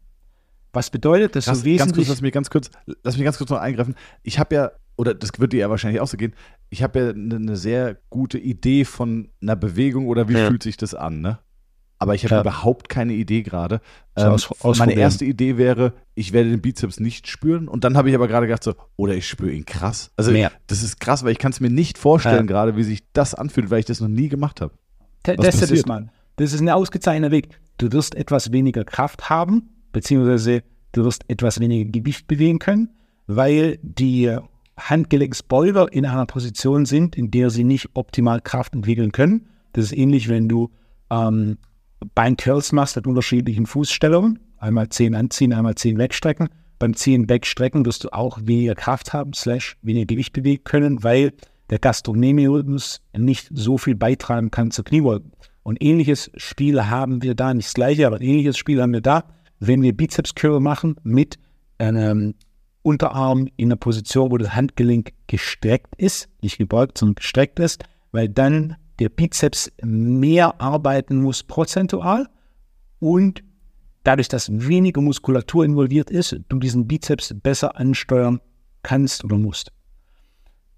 [0.73, 2.09] Was bedeutet, dass Krass, du ganz kurz, wesentlich...
[2.09, 2.71] lass mich ganz kurz,
[3.03, 3.95] lass mich ganz kurz noch eingreifen.
[4.23, 6.35] Ich habe ja, oder das wird dir ja wahrscheinlich auch so gehen,
[6.71, 10.47] ich habe ja eine ne sehr gute Idee von einer Bewegung oder wie Ja.
[10.49, 11.39] fühlt sich das an, ne?
[11.99, 12.41] Aber ich habe Ja.
[12.41, 13.81] überhaupt keine Idee gerade.
[14.17, 14.25] So,
[14.65, 17.69] Ähm, meine erste Idee wäre, ich werde den Bizeps nicht spüren.
[17.69, 20.11] Und dann habe ich aber gerade gedacht so, oder ich spüre ihn krass.
[20.17, 20.51] Also Mehr.
[20.67, 22.43] das ist krass, weil ich kann es mir nicht vorstellen Ja.
[22.43, 24.73] gerade, wie sich das anfühlt, weil ich das noch nie gemacht habe.
[25.23, 25.87] Te- Was Teste das passiert?
[25.87, 26.09] mal.
[26.37, 27.51] Das ist ein ausgezeichneter Weg.
[27.79, 30.63] Du wirst etwas weniger Kraft haben, beziehungsweise
[30.93, 32.91] du wirst etwas weniger Gewicht bewegen können,
[33.27, 34.37] weil die
[34.79, 39.47] Handgelenksbeuger in einer Position sind, in der sie nicht optimal Kraft entwickeln können.
[39.73, 40.71] Das ist ähnlich, wenn du
[41.11, 41.59] ähm,
[42.15, 44.39] Beincurls machst mit unterschiedlichen Fußstellungen.
[44.59, 46.49] Einmal 10 anziehen, einmal 10 wegstrecken.
[46.79, 51.33] Beim 10 wegstrecken wirst du auch weniger Kraft haben, slash weniger Gewicht bewegen können, weil
[51.71, 55.33] der Gastrocnemius nicht so viel beitragen kann zur Kniebeugen.
[55.63, 59.25] Und ähnliches Spiel haben wir da, nicht das gleiche, aber ähnliches Spiel haben wir da,
[59.65, 61.39] wenn wir Bizeps Curl machen mit
[61.79, 62.35] einem
[62.83, 68.29] Unterarm in einer Position, wo das Handgelenk gestreckt ist, nicht gebeugt, sondern gestreckt ist, weil
[68.29, 72.29] dann der Bizeps mehr arbeiten muss prozentual
[72.99, 73.45] und
[74.03, 78.41] dadurch, dass weniger Muskulatur involviert ist, du diesen Bizeps besser ansteuern
[78.83, 79.71] kannst oder musst.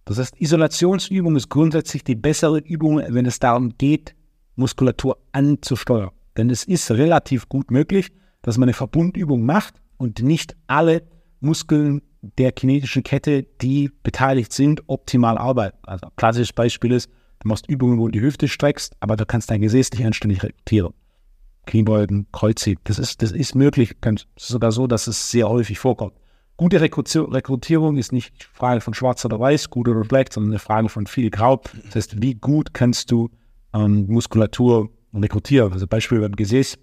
[0.05, 4.15] Das heißt, Isolationsübung ist grundsätzlich die bessere Übung, wenn es darum geht,
[4.57, 6.11] Muskulatur anzusteuern.
[6.37, 8.13] Denn es ist relativ gut möglich,
[8.45, 11.03] dass man eine Verbundübung macht und nicht alle
[11.41, 12.03] Muskeln
[12.39, 15.79] der kinetischen Kette, die beteiligt sind, optimal arbeiten.
[15.83, 19.27] Also ein klassisches Beispiel ist, du machst Übungen, wo du die Hüfte streckst, aber du
[19.27, 20.95] kannst dein Gesäß nicht anständig rekrutieren.
[21.67, 23.97] Kniebeugen, Kreuzheben, das ist, das ist möglich.
[24.03, 26.13] Es ist sogar so, dass es sehr häufig vorkommt.
[26.57, 30.89] Gute Rekrutierung ist nicht Frage von schwarz oder weiß, gut oder schlecht, sondern eine Frage
[30.89, 31.61] von viel grau.
[31.87, 33.31] Das heißt, wie gut kannst du
[33.73, 35.73] ähm, Muskulatur rekrutieren?
[35.73, 36.79] Also Beispiel beim Gesäß.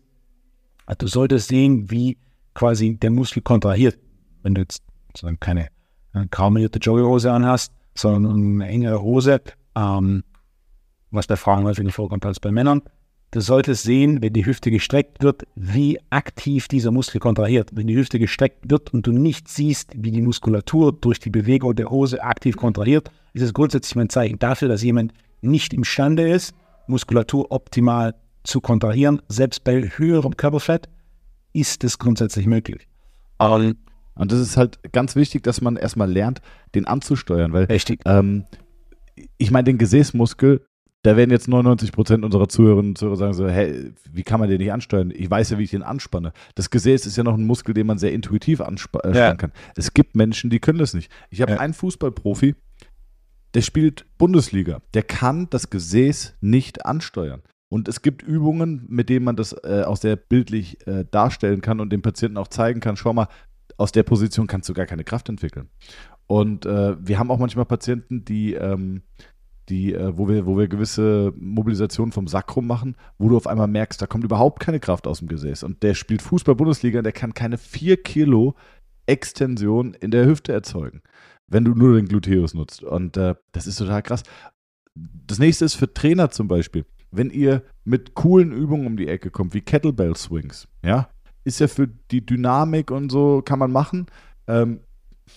[0.97, 2.17] Du solltest sehen, wie
[2.53, 3.97] quasi der Muskel kontrahiert.
[4.43, 4.83] Wenn du jetzt
[5.15, 5.67] sondern keine
[6.13, 9.41] äh, graumelierte Jogginghose anhast, sondern eine engere Hose,
[9.75, 10.23] ähm,
[11.11, 12.81] was bei Frauen häufig vorkommt als bei Männern.
[13.31, 17.69] Du solltest sehen, wenn die Hüfte gestreckt wird, wie aktiv dieser Muskel kontrahiert.
[17.73, 21.75] Wenn die Hüfte gestreckt wird und du nicht siehst, wie die Muskulatur durch die Bewegung
[21.75, 26.53] der Hose aktiv kontrahiert, ist es grundsätzlich ein Zeichen dafür, dass jemand nicht imstande ist,
[26.87, 29.21] Muskulatur optimal zu kontrahieren.
[29.27, 30.89] Selbst bei höherem Körperfett
[31.53, 32.87] ist es grundsätzlich möglich.
[33.37, 33.75] Um,
[34.15, 36.41] und das ist halt ganz wichtig, dass man erstmal lernt,
[36.75, 37.67] den anzusteuern, weil
[38.05, 38.45] ähm,
[39.37, 40.65] ich meine, den Gesäßmuskel,
[41.03, 44.49] da werden jetzt 99 Prozent unserer Zuhörerinnen und Zuhörer sagen so, hey, wie kann man
[44.49, 45.11] den nicht ansteuern?
[45.15, 46.33] Ich weiß ja, wie ich den anspanne.
[46.53, 49.35] Das Gesäß ist ja noch ein Muskel, den man sehr intuitiv anspannen äh, ja.
[49.35, 49.51] kann.
[49.75, 51.11] Es gibt Menschen, die können das nicht.
[51.31, 51.59] Ich habe ja.
[51.59, 52.55] einen Fußballprofi,
[53.53, 54.81] der spielt Bundesliga.
[54.93, 57.41] Der kann das Gesäß nicht ansteuern.
[57.71, 61.79] Und es gibt Übungen, mit denen man das äh, auch sehr bildlich äh, darstellen kann
[61.79, 63.29] und dem Patienten auch zeigen kann, schau mal,
[63.77, 65.69] aus der Position kannst du gar keine Kraft entwickeln.
[66.27, 69.03] Und äh, wir haben auch manchmal Patienten, die, ähm,
[69.69, 73.69] die äh, wo, wir, wo wir gewisse Mobilisationen vom Sakrum machen, wo du auf einmal
[73.69, 75.63] merkst, da kommt überhaupt keine Kraft aus dem Gesäß.
[75.63, 78.53] Und der spielt Fußball-Bundesliga und der kann keine 4 Kilo
[79.05, 81.03] Extension in der Hüfte erzeugen,
[81.47, 82.83] wenn du nur den Gluteus nutzt.
[82.83, 84.23] Und äh, das ist total krass.
[84.93, 86.83] Das nächste ist für Trainer zum Beispiel.
[87.11, 91.09] Wenn ihr mit coolen Übungen um die Ecke kommt, wie Kettlebell Swings, ja,
[91.43, 94.07] ist ja für die Dynamik und so, kann man machen.
[94.47, 94.81] Ähm,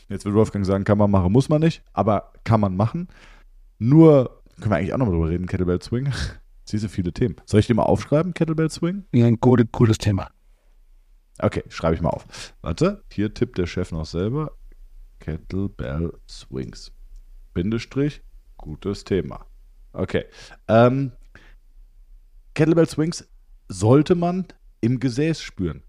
[0.08, 3.08] jetzt will Wolfgang sagen, kann man machen, muss man nicht, aber kann man machen.
[3.78, 6.12] Nur, können wir eigentlich auch noch mal drüber reden, Kettlebell Swing.
[6.64, 7.36] Siehst du viele Themen.
[7.44, 9.04] Soll ich dir mal aufschreiben, Kettlebell Swing?
[9.12, 10.30] Ja, ein gutes Thema.
[11.38, 12.54] Okay, schreibe ich mal auf.
[12.62, 14.52] Warte, hier tippt der Chef noch selber.
[15.18, 16.92] Kettlebell Swings.
[17.52, 18.22] Bindestrich,
[18.56, 19.46] gutes Thema.
[19.92, 20.24] Okay.
[20.68, 21.12] Ähm,
[22.54, 23.28] Kettlebell Swings
[23.68, 24.46] sollte man
[24.80, 25.82] im Gesäß spüren.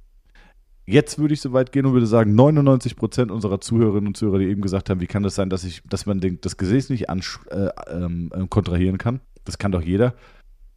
[0.88, 4.40] Jetzt würde ich so weit gehen und würde sagen, 99 Prozent unserer Zuhörerinnen und Zuhörer,
[4.40, 6.90] die eben gesagt haben, wie kann das sein, dass, ich, dass man den, das Gesäß
[6.90, 9.20] nicht an, äh, ähm, äh, kontrahieren kann?
[9.46, 10.14] Das kann doch jeder.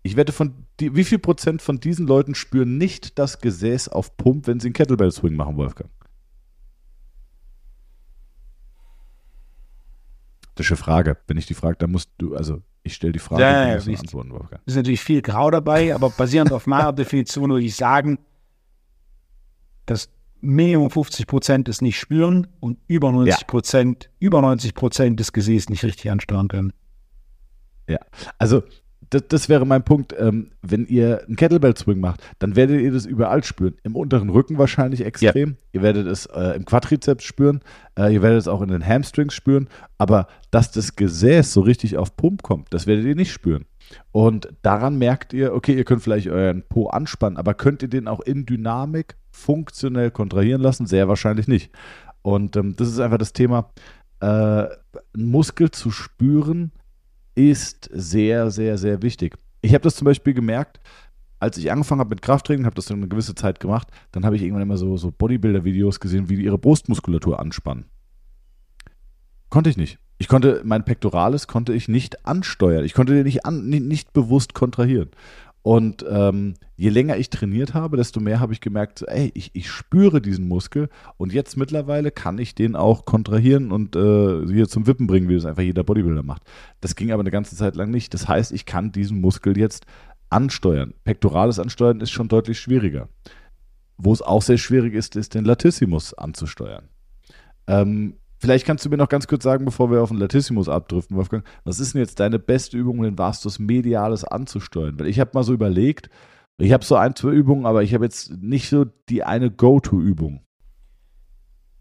[0.02, 4.16] Ich wette, von die, wie viel Prozent von diesen Leuten spüren nicht das Gesäß auf
[4.16, 5.90] Pump, wenn sie einen Kettlebell Swing machen, Wolfgang?
[10.66, 11.16] Eine Frage.
[11.26, 13.98] Wenn ich die frage, dann musst du, also ich stelle die Frage, ja, ja, ja,
[13.98, 14.62] antworten, Wolfgang.
[14.66, 18.18] Ist natürlich viel Grau dabei, aber basierend auf meiner Definition würde ich sagen,
[19.86, 24.10] dass Minimum 50 Prozent es nicht spüren und über 90 Prozent, ja.
[24.26, 26.72] über 90 Prozent des Gesäßes nicht richtig ansteuern können.
[27.88, 27.98] Ja,
[28.38, 28.62] also
[29.10, 30.14] das, das wäre mein Punkt.
[30.18, 33.74] Ähm, wenn ihr einen Kettlebell Swing macht, dann werdet ihr das überall spüren.
[33.82, 35.50] Im unteren Rücken wahrscheinlich extrem.
[35.50, 35.56] Ja.
[35.72, 37.60] Ihr werdet es äh, im Quadrizeps spüren.
[37.98, 39.68] Äh, ihr werdet es auch in den Hamstrings spüren.
[39.96, 43.64] Aber dass das Gesäß so richtig auf Pump kommt, das werdet ihr nicht spüren.
[44.12, 48.06] Und daran merkt ihr, okay, ihr könnt vielleicht euren Po anspannen, aber könnt ihr den
[48.06, 50.86] auch in Dynamik funktionell kontrahieren lassen?
[50.86, 51.72] Sehr wahrscheinlich nicht.
[52.22, 53.70] Und ähm, das ist einfach das Thema,
[54.20, 54.70] äh, einen
[55.14, 56.72] Muskel zu spüren,
[57.38, 59.36] ist sehr, sehr, sehr wichtig.
[59.60, 60.80] Ich habe das zum Beispiel gemerkt,
[61.38, 64.34] als ich angefangen habe mit Krafttraining, habe das dann eine gewisse Zeit gemacht, dann habe
[64.34, 67.84] ich irgendwann immer so, so Bodybuilder-Videos gesehen, wie die ihre Brustmuskulatur anspannen.
[69.48, 69.98] Konnte ich nicht.
[70.18, 72.84] Ich konnte, mein Pectoralis konnte ich nicht ansteuern.
[72.84, 75.10] Ich konnte den nicht, an, nicht, nicht bewusst kontrahieren.
[75.68, 79.70] Und ähm, je länger ich trainiert habe, desto mehr habe ich gemerkt, ey, ich, ich
[79.70, 80.88] spüre diesen Muskel
[81.18, 85.34] und jetzt mittlerweile kann ich den auch kontrahieren und äh, hier zum Wippen bringen, wie
[85.34, 86.40] das einfach jeder Bodybuilder macht.
[86.80, 88.14] Das ging aber eine ganze Zeit lang nicht.
[88.14, 89.84] Das heißt, ich kann diesen Muskel jetzt
[90.30, 90.94] ansteuern.
[91.04, 93.10] Pectoralis ansteuern ist schon deutlich schwieriger.
[93.98, 96.88] Wo es auch sehr schwierig ist, ist den Latissimus anzusteuern.
[97.66, 101.16] Ähm, Vielleicht kannst du mir noch ganz kurz sagen, bevor wir auf den Latissimus abdriften,
[101.16, 104.98] Wolfgang, was ist denn jetzt deine beste Übung, den Vastus Mediales anzusteuern?
[104.98, 106.08] Weil ich habe mal so überlegt,
[106.58, 110.44] ich habe so ein, zwei Übungen, aber ich habe jetzt nicht so die eine Go-To-Übung.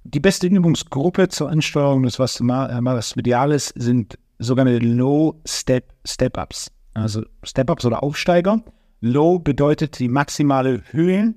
[0.03, 2.45] Die beste Übungsgruppe zur Ansteuerung des Vastus
[3.15, 6.71] Mediales sind sogenannte Low-Step-Step-Ups.
[6.93, 8.63] Also Step-Ups oder Aufsteiger.
[9.01, 11.35] Low bedeutet die maximale Höhe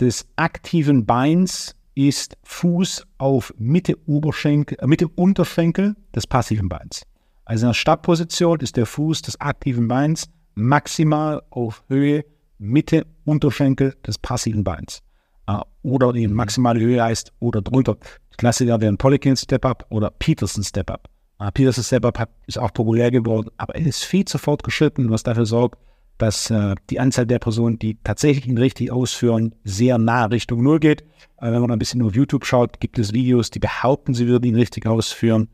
[0.00, 7.02] des aktiven Beins ist Fuß auf Mitte, Oberschenkel, äh, Mitte Unterschenkel des passiven Beins.
[7.44, 12.24] Also in der Startposition ist der Fuß des aktiven Beins maximal auf Höhe
[12.58, 15.02] Mitte Unterschenkel des passiven Beins.
[15.50, 17.96] Uh, oder die maximale Höhe heißt oder drunter.
[18.36, 21.08] Klassiker wären Polykin Step Up oder Peterson Step Up.
[21.40, 25.22] Uh, Peterson Step Up ist auch populär geworden, aber er ist viel zu fortgeschritten, was
[25.22, 25.78] dafür sorgt,
[26.20, 30.80] dass uh, die Anzahl der Personen, die tatsächlich ihn richtig ausführen, sehr nah Richtung Null
[30.80, 31.02] geht.
[31.38, 34.44] Äh, wenn man ein bisschen auf YouTube schaut, gibt es Videos, die behaupten, sie würden
[34.44, 35.48] ihn richtig ausführen.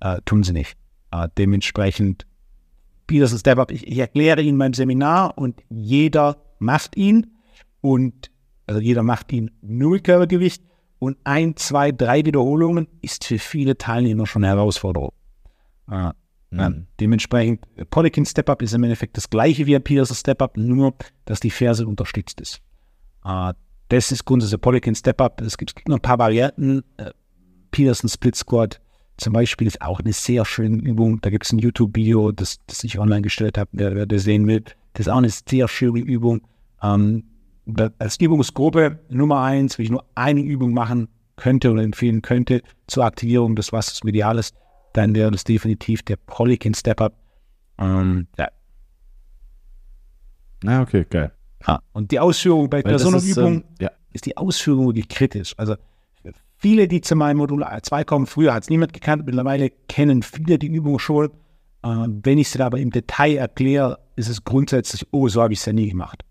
[0.00, 0.76] Äh, tun sie nicht.
[1.36, 2.26] dementsprechend
[3.06, 7.26] Peterson Step Up, ich, ich erkläre ihn beim Seminar und jeder macht ihn
[7.80, 8.30] und
[8.66, 10.62] also jeder macht ihn null Körpergewicht
[10.98, 15.12] und ein, zwei, drei Wiederholungen ist für viele Teilnehmer schon eine Herausforderung.
[16.50, 16.58] Mhm.
[16.58, 20.56] ja, dementsprechend, Polykin Step Up ist im Endeffekt das gleiche wie ein Peterson Step Up,
[20.56, 20.94] nur
[21.24, 22.60] dass die Ferse unterstützt ist.
[23.22, 23.54] Ah,
[23.88, 25.40] das ist grundsätzlich Polykin Step Up.
[25.40, 26.82] Es gibt, gibt noch ein paar Varianten.
[26.96, 27.10] Äh,
[27.70, 28.80] Peterson Split Squat
[29.18, 31.20] zum Beispiel ist auch eine sehr schöne Übung.
[31.20, 34.46] Da gibt es ein YouTube-Video, das, das ich online gestellt habe, wer, wer das sehen
[34.46, 34.62] will.
[34.92, 36.42] Das ist auch eine sehr schöne Übung.
[36.82, 37.24] Ähm,
[37.98, 43.04] als Übungsgruppe Nummer eins, wenn ich nur eine Übung machen könnte oder empfehlen könnte zur
[43.04, 44.52] Aktivierung des Wassers Mediales,
[44.92, 47.14] dann wäre das definitiv der Polykin Step Up.
[47.78, 48.48] Ähm, ja.
[50.62, 51.32] Na, okay, geil.
[51.66, 53.90] Ja, und die Ausführung bei, bei so einer Übung ähm, ja.
[54.12, 55.54] ist die Ausführung wirklich kritisch.
[55.56, 55.76] Also
[56.56, 60.58] viele, die zu meinem Modul 2 kommen, früher hat es niemand gekannt, mittlerweile kennen viele
[60.58, 61.30] die Übung schon.
[61.82, 65.60] Äh, wenn ich sie aber im Detail erkläre, ist es grundsätzlich, oh, so habe ich
[65.60, 66.24] es ja nie gemacht.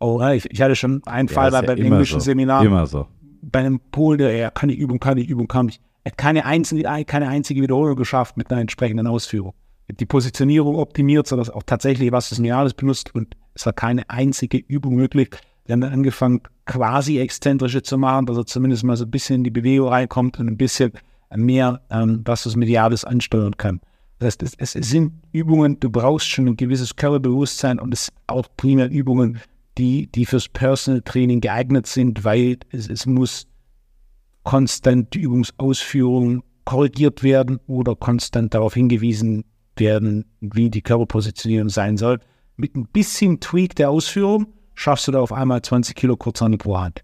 [0.00, 2.24] Oh, ich, ich hatte schon einen ja, Fall bei, beim englischen so.
[2.24, 2.64] Seminar.
[2.64, 3.06] Immer so.
[3.42, 5.80] Bei einem Polen, der ja, kann die Übung, kann die Übung, kann ich.
[6.04, 9.54] Er hat keine einzige, keine einzige Wiederholung geschafft mit einer entsprechenden Ausführung.
[9.86, 13.72] Er hat die Positionierung optimiert, sodass auch tatsächlich was das Mediales benutzt und es war
[13.72, 15.30] keine einzige Übung möglich.
[15.66, 19.36] Wir haben dann angefangen, quasi exzentrische zu machen, dass er zumindest mal so ein bisschen
[19.36, 20.92] in die Bewegung reinkommt und ein bisschen
[21.36, 23.80] mehr, ähm, was das Mediales ansteuern kann.
[24.18, 28.16] Das heißt, es, es, sind Übungen, du brauchst schon ein gewisses Körperbewusstsein und es sind
[28.26, 29.40] auch primär Übungen,
[29.78, 33.46] die, die fürs Personal Training geeignet sind, weil es, es muss
[34.42, 39.44] konstant die Übungsausführung korrigiert werden oder konstant darauf hingewiesen
[39.76, 42.20] werden, wie die Körperpositionierung sein soll.
[42.56, 46.78] Mit ein bisschen Tweak der Ausführung schaffst du da auf einmal 20 Kilo Kurzhandel pro
[46.78, 47.02] Hand.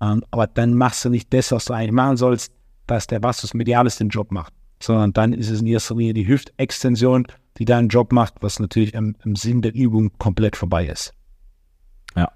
[0.00, 2.52] Ähm, aber dann machst du nicht das, was du eigentlich machen sollst,
[2.86, 6.26] dass der Vastus Medialis den Job macht, sondern dann ist es in erster Linie die
[6.26, 7.26] Hüftextension,
[7.58, 11.14] die deinen Job macht, was natürlich im, im Sinn der Übung komplett vorbei ist.
[12.16, 12.32] Ja.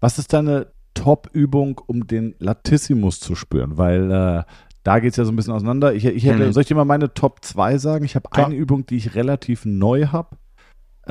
[0.00, 3.78] Was ist deine Top-Übung, um den Latissimus zu spüren?
[3.78, 4.42] Weil äh,
[4.82, 5.94] da geht es ja so ein bisschen auseinander.
[5.94, 6.52] Ich, ich hätte, mhm.
[6.52, 8.04] Soll ich dir mal meine Top 2 sagen?
[8.04, 10.36] Ich habe eine Übung, die ich relativ neu habe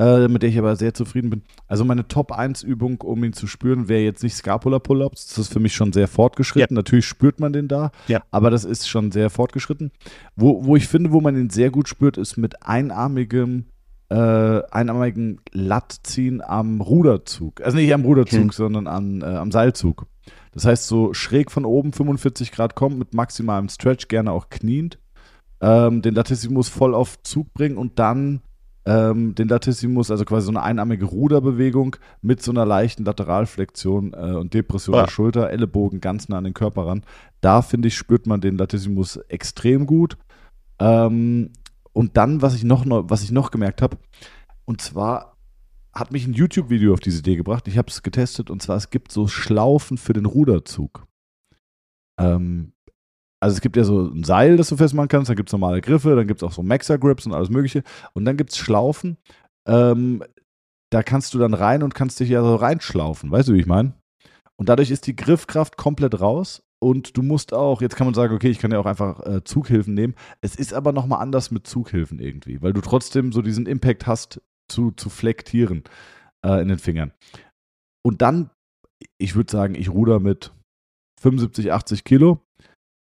[0.00, 1.42] äh, mit der ich aber sehr zufrieden bin.
[1.66, 5.26] Also meine Top-1-Übung, um ihn zu spüren, wäre jetzt nicht Scapula-Pull-Ups.
[5.26, 6.74] Das ist für mich schon sehr fortgeschritten.
[6.74, 6.78] Ja.
[6.78, 8.22] Natürlich spürt man den da, ja.
[8.30, 9.90] aber das ist schon sehr fortgeschritten.
[10.36, 13.66] Wo, wo ich finde, wo man ihn sehr gut spürt, ist mit einarmigem
[14.10, 17.60] äh, einarmigen Lattziehen am Ruderzug.
[17.62, 18.50] Also nicht am Ruderzug, hm.
[18.50, 20.06] sondern an, äh, am Seilzug.
[20.52, 24.98] Das heißt, so schräg von oben 45 Grad kommt mit maximalem Stretch, gerne auch kniend,
[25.60, 28.42] ähm, den Latissimus voll auf Zug bringen und dann
[28.84, 34.34] ähm, den Latissimus, also quasi so eine einarmige Ruderbewegung mit so einer leichten Lateralflexion äh,
[34.34, 35.02] und Depression ja.
[35.02, 37.04] der Schulter, Ellenbogen ganz nah an den Körper ran.
[37.40, 40.16] Da finde ich, spürt man den Latissimus extrem gut.
[40.80, 41.50] Ähm,
[41.92, 43.98] und dann, was ich noch, was ich noch gemerkt habe,
[44.64, 45.36] und zwar
[45.92, 47.66] hat mich ein YouTube-Video auf diese Idee gebracht.
[47.66, 51.06] Ich habe es getestet und zwar es gibt so Schlaufen für den Ruderzug.
[52.20, 52.72] Ähm,
[53.40, 55.80] also es gibt ja so ein Seil, das du festmachen kannst, dann gibt es normale
[55.80, 57.82] Griffe, dann gibt es auch so Maxa-Grips und alles mögliche.
[58.12, 59.16] Und dann gibt es Schlaufen,
[59.66, 60.22] ähm,
[60.90, 63.30] da kannst du dann rein und kannst dich ja so reinschlaufen.
[63.30, 63.94] Weißt du, wie ich meine?
[64.56, 68.34] Und dadurch ist die Griffkraft komplett raus und du musst auch, jetzt kann man sagen,
[68.34, 70.14] okay, ich kann ja auch einfach äh, Zughilfen nehmen.
[70.40, 74.40] Es ist aber nochmal anders mit Zughilfen irgendwie, weil du trotzdem so diesen Impact hast,
[74.68, 75.84] zu, zu flektieren
[76.44, 77.12] äh, in den Fingern.
[78.02, 78.50] Und dann,
[79.18, 80.52] ich würde sagen, ich ruder mit
[81.20, 82.40] 75, 80 Kilo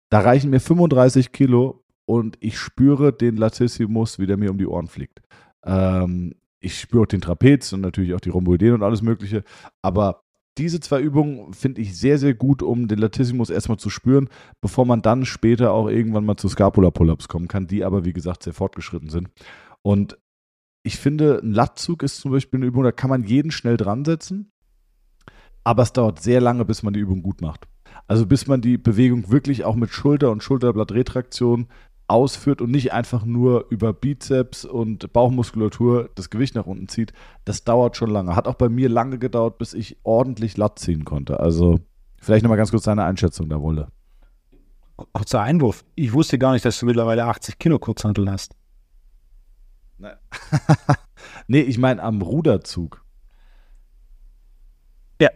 [0.09, 4.65] da reichen mir 35 Kilo und ich spüre den Latissimus, wie der mir um die
[4.65, 5.21] Ohren fliegt.
[5.63, 9.43] Ähm, ich spüre auch den Trapez und natürlich auch die Rhomboideen und alles Mögliche.
[9.83, 10.23] Aber
[10.57, 14.29] diese zwei Übungen finde ich sehr, sehr gut, um den Latissimus erstmal zu spüren,
[14.61, 18.43] bevor man dann später auch irgendwann mal zu Scapula-Pull-Ups kommen kann, die aber, wie gesagt,
[18.43, 19.29] sehr fortgeschritten sind.
[19.81, 20.17] Und
[20.83, 24.05] ich finde, ein Lattzug ist zum Beispiel eine Übung, da kann man jeden schnell dran
[24.05, 24.51] setzen,
[25.63, 27.67] aber es dauert sehr lange, bis man die Übung gut macht.
[28.07, 31.67] Also bis man die Bewegung wirklich auch mit Schulter- und Schulterblattretraktion
[32.09, 37.13] ausführt und nicht einfach nur über Bizeps und Bauchmuskulatur das Gewicht nach unten zieht,
[37.45, 38.35] das dauert schon lange.
[38.35, 41.39] Hat auch bei mir lange gedauert, bis ich ordentlich Latt ziehen konnte.
[41.39, 41.79] Also
[42.17, 43.89] vielleicht nochmal ganz kurz deine Einschätzung da, Wolle.
[45.13, 45.85] Kurzer Einwurf.
[45.95, 48.55] Ich wusste gar nicht, dass du mittlerweile 80 Kilo Kurzhantel hast.
[51.47, 53.03] Nee, ich meine am Ruderzug.
[55.19, 55.29] Ja.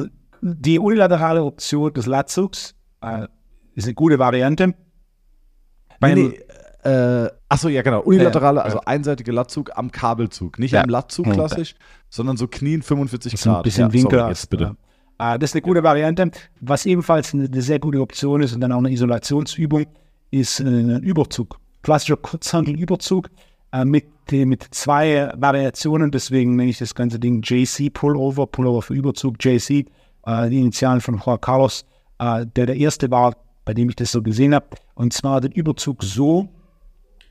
[0.00, 0.08] Äh,
[0.40, 3.26] die unilaterale Option des Latzugs äh,
[3.74, 4.74] ist eine gute Variante.
[6.00, 6.40] Nee, nee,
[6.90, 8.00] äh, achso, ja, genau.
[8.02, 10.58] Unilaterale, also einseitige Latzug am Kabelzug.
[10.58, 10.82] Nicht Ja.
[10.82, 11.74] am Latzug klassisch,
[12.10, 13.62] sondern so knien 45 Das ist ein Grad.
[13.64, 14.18] bisschen ja, Winkel.
[14.20, 14.76] sorry, jetzt bitte.
[15.18, 16.30] Äh, das ist eine gute Variante.
[16.60, 19.86] Was ebenfalls eine, eine sehr gute Option ist und dann auch eine Isolationsübung,
[20.30, 21.58] ist äh, ein Überzug.
[21.82, 23.30] Klassischer Kurzhantelüberzug
[23.72, 26.10] äh, mit, äh, mit zwei Variationen.
[26.10, 29.86] Deswegen nenne ich das ganze Ding JC Pullover, Pullover für Überzug, JC,
[30.26, 31.84] äh, die Initialen von Juan Carlos,
[32.18, 33.34] äh, der der erste war,
[33.66, 34.68] bei dem ich das so gesehen habe.
[34.94, 36.48] Und zwar den Überzug so,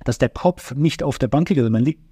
[0.04, 1.60] dass der Kopf nicht auf der Bank liegt.
[1.60, 2.04] Also man liegt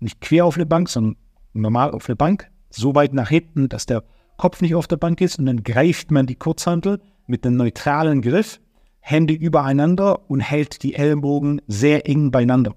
[0.00, 1.16] nicht quer auf der Bank, sondern
[1.52, 4.02] normal auf der Bank, so weit nach hinten, dass der
[4.36, 8.22] Kopf nicht auf der Bank ist und dann greift man die Kurzhantel mit einem neutralen
[8.22, 8.60] Griff,
[9.00, 12.74] Hände übereinander und hält die Ellbogen sehr eng beieinander.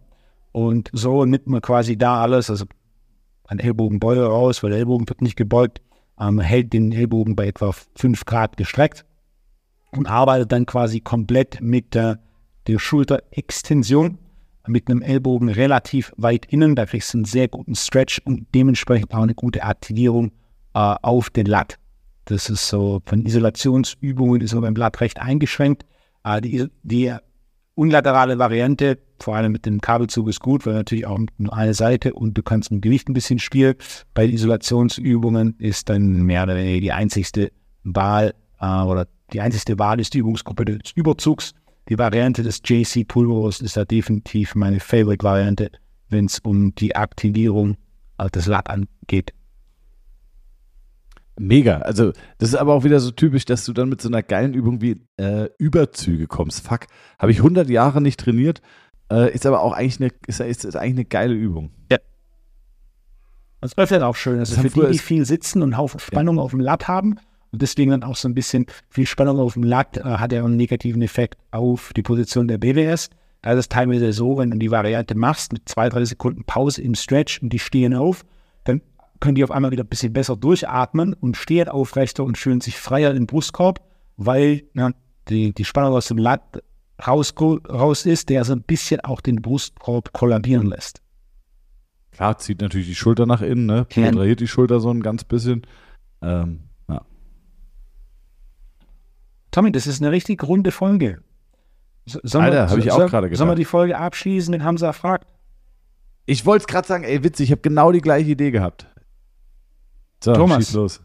[0.51, 2.65] Und so nimmt man quasi da alles, also
[3.47, 5.81] ein Ellbogenbeuger raus, weil der Ellbogen wird nicht gebeugt,
[6.19, 9.05] ähm, hält den Ellbogen bei etwa 5 Grad gestreckt
[9.91, 12.15] und arbeitet dann quasi komplett mit äh,
[12.67, 14.17] der Schulterextension,
[14.67, 16.75] mit einem Ellbogen relativ weit innen.
[16.75, 20.31] Da kriegst du einen sehr guten Stretch und dementsprechend auch eine gute Aktivierung
[20.73, 21.77] äh, auf den Lat.
[22.25, 25.85] Das ist so von Isolationsübungen ist aber beim Lat recht eingeschränkt.
[26.23, 27.13] Äh, die, die
[27.75, 32.13] unilaterale Variante, vor allem mit dem Kabelzug, ist gut, weil natürlich auch nur eine Seite
[32.13, 33.75] und du kannst mit Gewicht ein bisschen spielen.
[34.13, 37.51] Bei Isolationsübungen ist dann mehr oder weniger die einzigste
[37.83, 41.53] Wahl äh, oder die einzigste Wahl ist die Übungsgruppe des Überzugs.
[41.89, 45.71] Die Variante des JC Pulvers ist da definitiv meine Favorite-Variante,
[46.09, 47.77] wenn es um die Aktivierung
[48.17, 49.33] äh, des Lat angeht.
[51.39, 51.79] Mega.
[51.79, 54.53] Also, das ist aber auch wieder so typisch, dass du dann mit so einer geilen
[54.53, 56.67] Übung wie äh, Überzüge kommst.
[56.67, 56.81] Fuck.
[57.17, 58.61] Habe ich 100 Jahre nicht trainiert.
[59.11, 61.71] Äh, ist aber auch eigentlich eine, ist, ist, ist eigentlich eine geile Übung.
[63.59, 64.39] Das läuft dann auch schön.
[64.39, 67.19] Also Das für die, die viel sitzen und einen Haufen Spannung auf dem Lat haben
[67.51, 70.43] und deswegen dann auch so ein bisschen viel Spannung auf dem Lat, äh, hat ja
[70.43, 73.09] einen negativen Effekt auf die Position der BWS.
[73.41, 76.81] Da ist es teilweise so, wenn du die Variante machst mit zwei, drei Sekunden Pause
[76.81, 78.23] im Stretch und die stehen auf,
[78.63, 78.81] dann
[79.19, 82.77] können die auf einmal wieder ein bisschen besser durchatmen und stehen aufrechter und fühlen sich
[82.77, 83.81] freier im Brustkorb,
[84.17, 84.91] weil ja,
[85.27, 86.61] die, die Spannung aus dem Lat
[87.05, 91.01] raus, raus ist, der so ein bisschen auch den Brustkorb kollabieren lässt.
[92.11, 93.87] Klar, zieht natürlich die Schulter nach innen, ne?
[93.91, 95.65] Kontrahiert die Schulter so ein ganz bisschen.
[96.21, 96.70] Ähm.
[99.51, 101.21] Tommy, das ist eine richtig runde Folge.
[102.05, 103.57] So, sollen Alter, wir- hab ich auch gerade Sollen wir gedacht.
[103.59, 105.27] die Folge abschließen mit Hamza fragt?
[106.25, 108.87] Ich wollte es gerade sagen, ey, witzig, ich habe genau die gleiche Idee gehabt.
[110.23, 110.65] So, Thomas.
[110.65, 111.01] schieß los.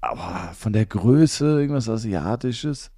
[0.00, 2.90] aber von der Größe irgendwas Asiatisches?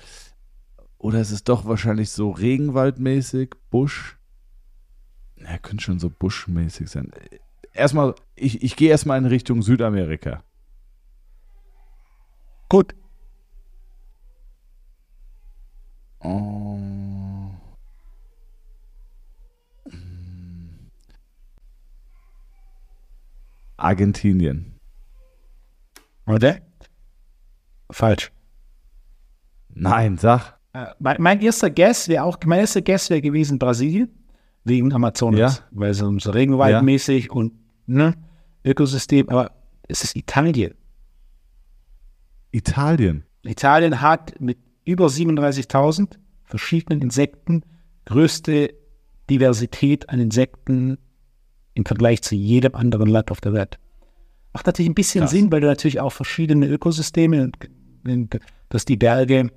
[0.99, 4.19] Oder ist es doch wahrscheinlich so Regenwaldmäßig, Busch?
[5.37, 7.11] Ja, könnte schon so buschmäßig sein.
[7.75, 10.45] Erstmal, ich, ich gehe erstmal in Richtung Südamerika.
[12.69, 12.95] Gut,
[16.25, 17.12] Oh.
[23.83, 24.79] Argentinien.
[26.27, 26.59] oder?
[27.91, 28.31] Falsch.
[29.75, 30.59] Nein, sag.
[30.73, 34.09] Äh, mein, mein erster Guess wäre auch, mein erster Guess wäre gewesen Brasilien,
[34.65, 35.65] wegen Amazonas, Ja.
[35.73, 37.53] weil so, so regenwaldmäßig und
[37.87, 38.15] ne,
[38.65, 39.51] Ökosystem, aber
[39.89, 40.75] es ist Italien.
[42.53, 43.25] Italien.
[43.43, 47.63] Italien hat mit über 37.000 verschiedenen Insekten
[48.05, 48.75] größte
[49.31, 50.99] Diversität an Insekten
[51.75, 53.79] im Vergleich zu jedem anderen Land auf der Welt.
[54.53, 55.31] Macht natürlich ein bisschen Krass.
[55.31, 57.51] Sinn, weil du natürlich auch verschiedene Ökosysteme,
[58.69, 59.51] dass die Berge,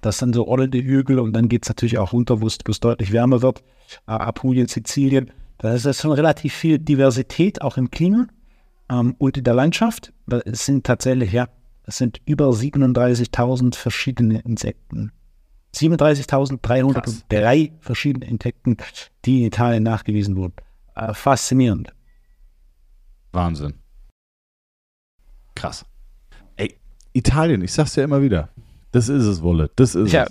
[0.00, 2.80] das dann so rollende Hügel und dann geht es natürlich auch runter, wo es es
[2.80, 3.62] deutlich wärmer wird.
[4.06, 8.26] Apulien, Sizilien, da ist schon relativ viel Diversität auch im Klima
[8.90, 10.12] ähm, und in der Landschaft.
[10.26, 11.48] Das sind tatsächlich, ja,
[11.84, 15.12] Das sind über 37.000 verschiedene Insekten.
[15.74, 18.76] 37.303 verschiedene Insekten,
[19.24, 20.54] die in Italien nachgewiesen wurden.
[20.94, 21.92] Äh, faszinierend.
[23.32, 23.74] Wahnsinn.
[25.54, 25.84] Krass.
[26.56, 26.78] Ey,
[27.12, 28.48] Italien, ich sag's ja immer wieder.
[28.92, 29.70] Das ist es, Wolle.
[29.76, 30.24] Das ist ja.
[30.24, 30.30] es.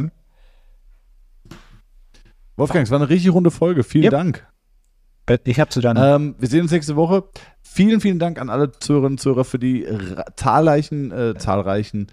[2.57, 3.83] Wolfgang, es war eine richtig runde Folge.
[3.83, 4.11] Vielen yep.
[4.11, 4.47] Dank.
[5.45, 5.95] Ich habe zu dann.
[5.97, 7.29] Ähm, wir sehen uns nächste Woche.
[7.61, 9.87] Vielen, vielen Dank an alle Zuhörerinnen und Zuhörer für die
[10.35, 12.07] zahlreichen, äh, zahlreichen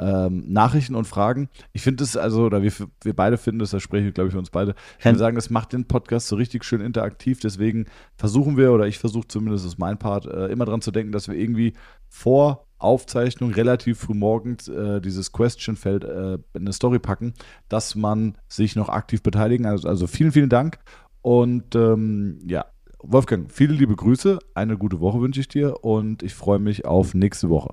[0.00, 1.48] ähm, Nachrichten und Fragen.
[1.72, 2.72] Ich finde es also, oder wir,
[3.02, 4.74] wir beide finden es, da spreche ich glaube ich für uns beide.
[4.98, 7.40] Ich würde sagen, es macht den Podcast so richtig schön interaktiv.
[7.40, 7.86] Deswegen
[8.16, 11.12] versuchen wir, oder ich versuche zumindest, das ist mein Part, äh, immer dran zu denken,
[11.12, 11.74] dass wir irgendwie
[12.08, 17.34] vor Aufzeichnung relativ früh morgens äh, dieses Question-Feld äh, in eine Story packen,
[17.68, 19.66] dass man sich noch aktiv beteiligen.
[19.66, 20.78] Also, also vielen, vielen Dank.
[21.22, 22.66] Und ähm, ja,
[23.00, 24.38] Wolfgang, viele liebe Grüße.
[24.54, 27.72] Eine gute Woche wünsche ich dir und ich freue mich auf nächste Woche.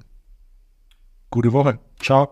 [1.35, 1.79] Gute Woche.
[1.99, 2.29] Ciao.